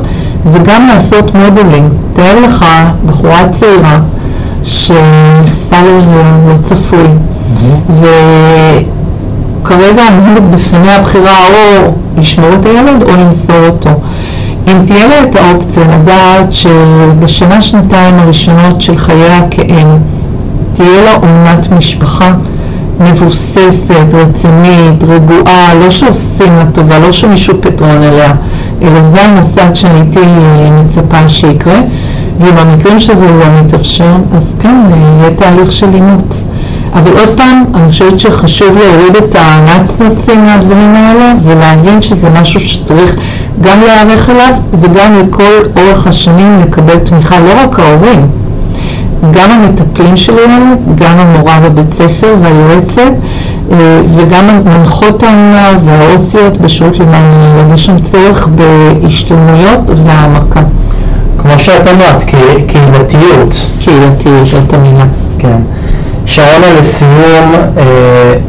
[0.51, 1.89] וגם לעשות מודולים.
[2.13, 2.65] תאר לך
[3.05, 3.99] בחורה צעירה
[4.63, 7.07] שנכנסה להיריון לא צפוי,
[9.61, 13.89] וכרגע עומדת בפניה הבחירה או לשמור את הילד או למסור אותו.
[14.67, 19.87] אם תהיה לה את האופציה לדעת שבשנה שנתיים הראשונות של חייה כאם
[20.73, 22.33] תהיה לה אומנת משפחה
[23.11, 28.33] מבוססת, רצינית, רגועה, לא שעושים לה טובה, לא שמישהו פתרון אליה,
[28.81, 30.19] אלא זה המושג שהייתי
[30.71, 31.79] מצפה שיקרה.
[32.39, 34.75] ואם המקרים שזה לא מתאפשר, אז כן,
[35.19, 36.47] יהיה תהליך של אימוץ.
[36.93, 43.15] אבל עוד פעם, אני חושבת שחשוב להוריד את הנצנצים מהדברים האלה ולהבין שזה משהו שצריך
[43.61, 48.27] גם להיערך אליו וגם לכל אורך השנים לקבל תמיכה, לא רק ההורים,
[49.31, 53.11] גם המטפלים של הילד, גם המורה בבית ספר והיועצת
[53.71, 57.73] אה, וגם מנחות האמונה והעוסיות בשירות למען הילד.
[57.73, 60.61] יש שם צורך בהשתלמויות והעמקה.
[61.41, 62.23] כמו שאת אמרת,
[62.67, 63.65] קהילתיות.
[63.79, 65.05] קהילתיות, זאת המילה.
[65.39, 65.57] כן.
[66.25, 67.83] שרונה, לסיום, אה,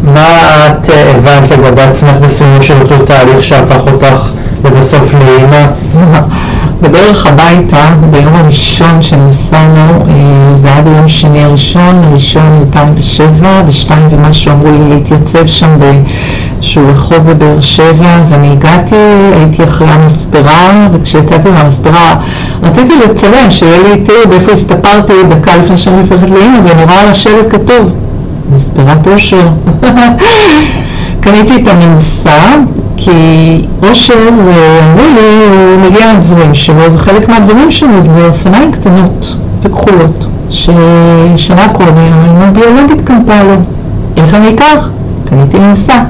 [0.02, 0.28] מה
[0.66, 4.30] את אה, הבנת לגבי עצמך בסיום של אותו תהליך שהפך אותך
[4.64, 5.66] לבסוף לאימא?
[6.84, 14.52] בדרך הביתה, ביום הראשון שנסענו, אה, זה היה ביום שני הראשון, הראשון 2007, בשתיים ומשהו
[14.52, 18.94] אמרו לי להתייצב שם באיזשהו רחוב בבאר שבע, ואני הגעתי,
[19.36, 22.14] הייתי אחרי המספרה, וכשיצאתי מהמספרה
[22.62, 27.08] רציתי לצלם, שיהיה לי תיעוד איפה הסתפרתי דקה לפני שאני הופכת לאימא, ואני רואה על
[27.08, 27.90] השלט כתוב,
[28.52, 29.48] מספרת אושר.
[31.20, 32.40] קניתי את המנסה,
[32.96, 33.10] כי
[33.82, 34.28] אושר,
[34.82, 41.96] אמרו לי, הוא מגיע לדברים שלו, וחלק מהדברים שלו זה אופניים קטנות וכחולות, ששנה קודם
[41.96, 43.54] האמא ביולוגית קנתה לו.
[44.16, 44.90] איך אני אקח?
[45.24, 46.02] קניתי מנסה.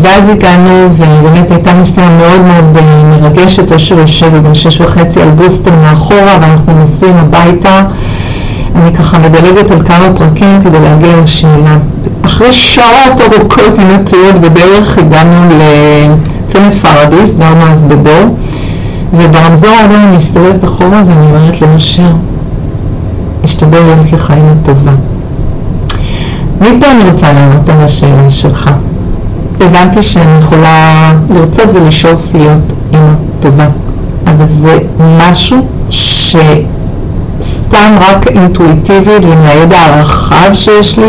[0.00, 2.78] ואז הגענו, ובאמת הייתה נסיעה מאוד מאוד
[3.10, 7.82] מרגשת, אושר יושב בן שש וחצי על בוסטר מאחורה, ואנחנו נוסעים הביתה.
[8.76, 11.76] אני ככה מדלגת על כמה פרקים כדי להגיע לשאלה.
[12.28, 15.54] אחרי שעות ארוכות עם הצעות בדרך הגענו
[16.46, 18.36] לצומת פרדיס, גרנו אז בדור,
[19.12, 22.10] וברמזור אני מסתובבת אחורה ואני אומרת אשר,
[23.44, 24.92] אשתדל להיות לך אימא טובה.
[26.60, 28.70] מפה אני רוצה לענות על השאלה שלך.
[29.60, 33.66] הבנתי שאני יכולה לרצות ולשאוף להיות אימא טובה,
[34.26, 36.32] אבל זה משהו שסתם
[38.00, 41.08] רק אינטואיטיבי ועם הידע הרחב שיש לי,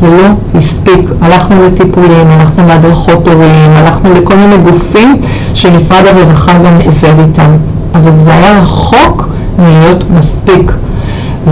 [0.00, 0.28] זה לא
[0.58, 1.10] הספיק.
[1.20, 5.20] הלכנו לטיפולים, הלכנו להדרכות הורים, הלכנו לכל מיני גופים
[5.54, 7.50] שמשרד הרווחה גם עובד איתם,
[7.94, 9.28] אבל זה היה רחוק
[9.58, 10.72] מלהיות מספיק.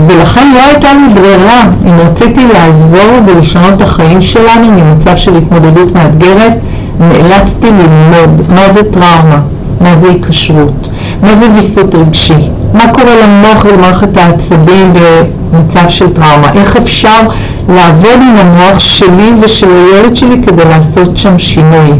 [0.07, 5.91] ולכן לא הייתה לי ברירה, אם רציתי לעזור ולשנות את החיים שלנו ממצב של התמודדות
[5.93, 6.53] מאתגרת,
[6.99, 9.39] נאלצתי ללמוד מה זה טראומה,
[9.81, 10.89] מה זה היקשרות,
[11.21, 17.21] מה זה ויסות רגשי, מה קורה למוח ולמערכת העצבים במצב של טראומה, איך אפשר
[17.69, 21.91] לעבוד עם המוח שלי ושל הילד שלי כדי לעשות שם שינוי.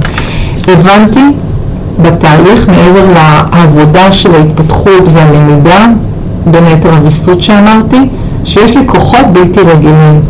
[0.67, 1.23] הבנתי
[2.01, 5.86] בתהליך, מעבר לעבודה של ההתפתחות והלמידה,
[6.45, 8.09] בין היתר הוויסות שאמרתי,
[8.45, 10.21] שיש לי כוחות בלתי רגילים.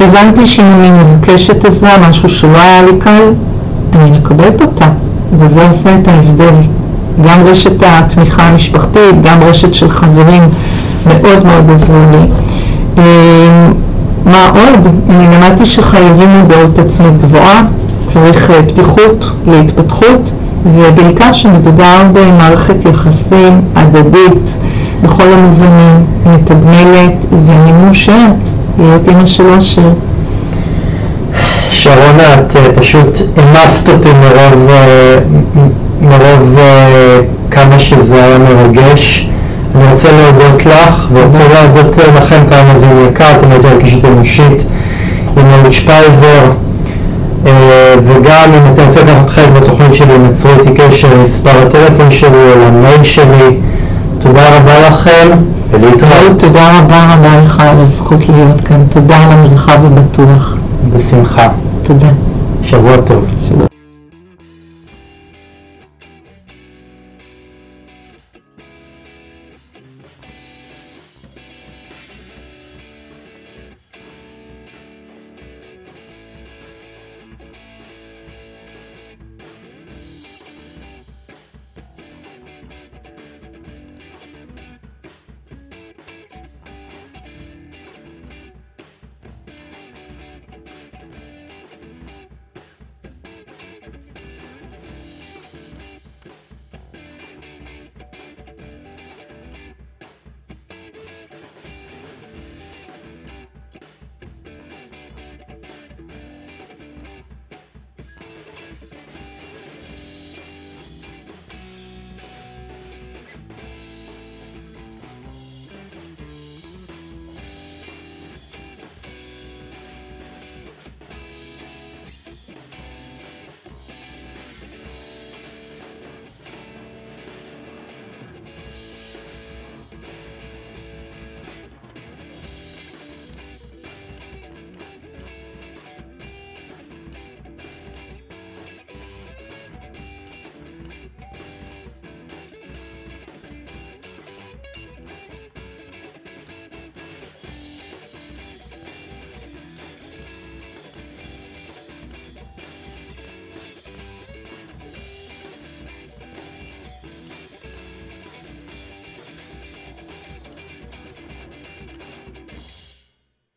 [0.00, 3.32] הבנתי שאם אני מבקשת עזרה, משהו שלא היה לי קל,
[3.92, 4.88] אני מקבלת אותה,
[5.32, 6.54] וזה עושה את ההבדל.
[7.20, 10.42] גם רשת התמיכה המשפחתית, גם רשת של חברים
[11.06, 12.26] מאוד מאוד עזרו לי.
[12.98, 13.72] אמ,
[14.24, 14.88] מה עוד?
[15.10, 17.62] אני למדתי שחייבים מודעות עצמית גבוהה,
[18.06, 20.32] צריך אה, פתיחות להתפתחות,
[20.66, 24.56] ובעיקר שמדובר במערכת יחסים הדדית,
[25.02, 28.48] בכל המובנים, מתגמלת, ואני מאושרת
[28.78, 29.88] להיות אימא של אושר.
[31.84, 35.16] שרונה, את אה, פשוט המסת אותי מרוב, אה,
[36.00, 37.20] מרוב אה,
[37.50, 39.28] כמה שזה היה מרגש.
[39.74, 44.62] אני רוצה להודות לך, ורוצה להודות לכם כמה זה יקר, אתם הייתם רגישות אנושית
[45.36, 46.50] עם אליק שפייזר,
[48.04, 52.66] וגם אם אתם רוצים לקחת חלק בתוכנית שלי, נצרו איתי קשר למספר הטלפון שלי או
[52.66, 53.56] למייל שלי.
[54.18, 55.28] תודה רבה לכם,
[55.70, 56.38] ולהתראות.
[56.38, 58.84] תודה רבה רבה לך על הזכות להיות כאן.
[58.90, 60.56] תודה על המרחב הבטוח.
[60.92, 61.48] בשמחה.
[61.84, 62.08] תודה.
[62.62, 63.24] שבוע טוב.
[63.40, 63.66] שבוע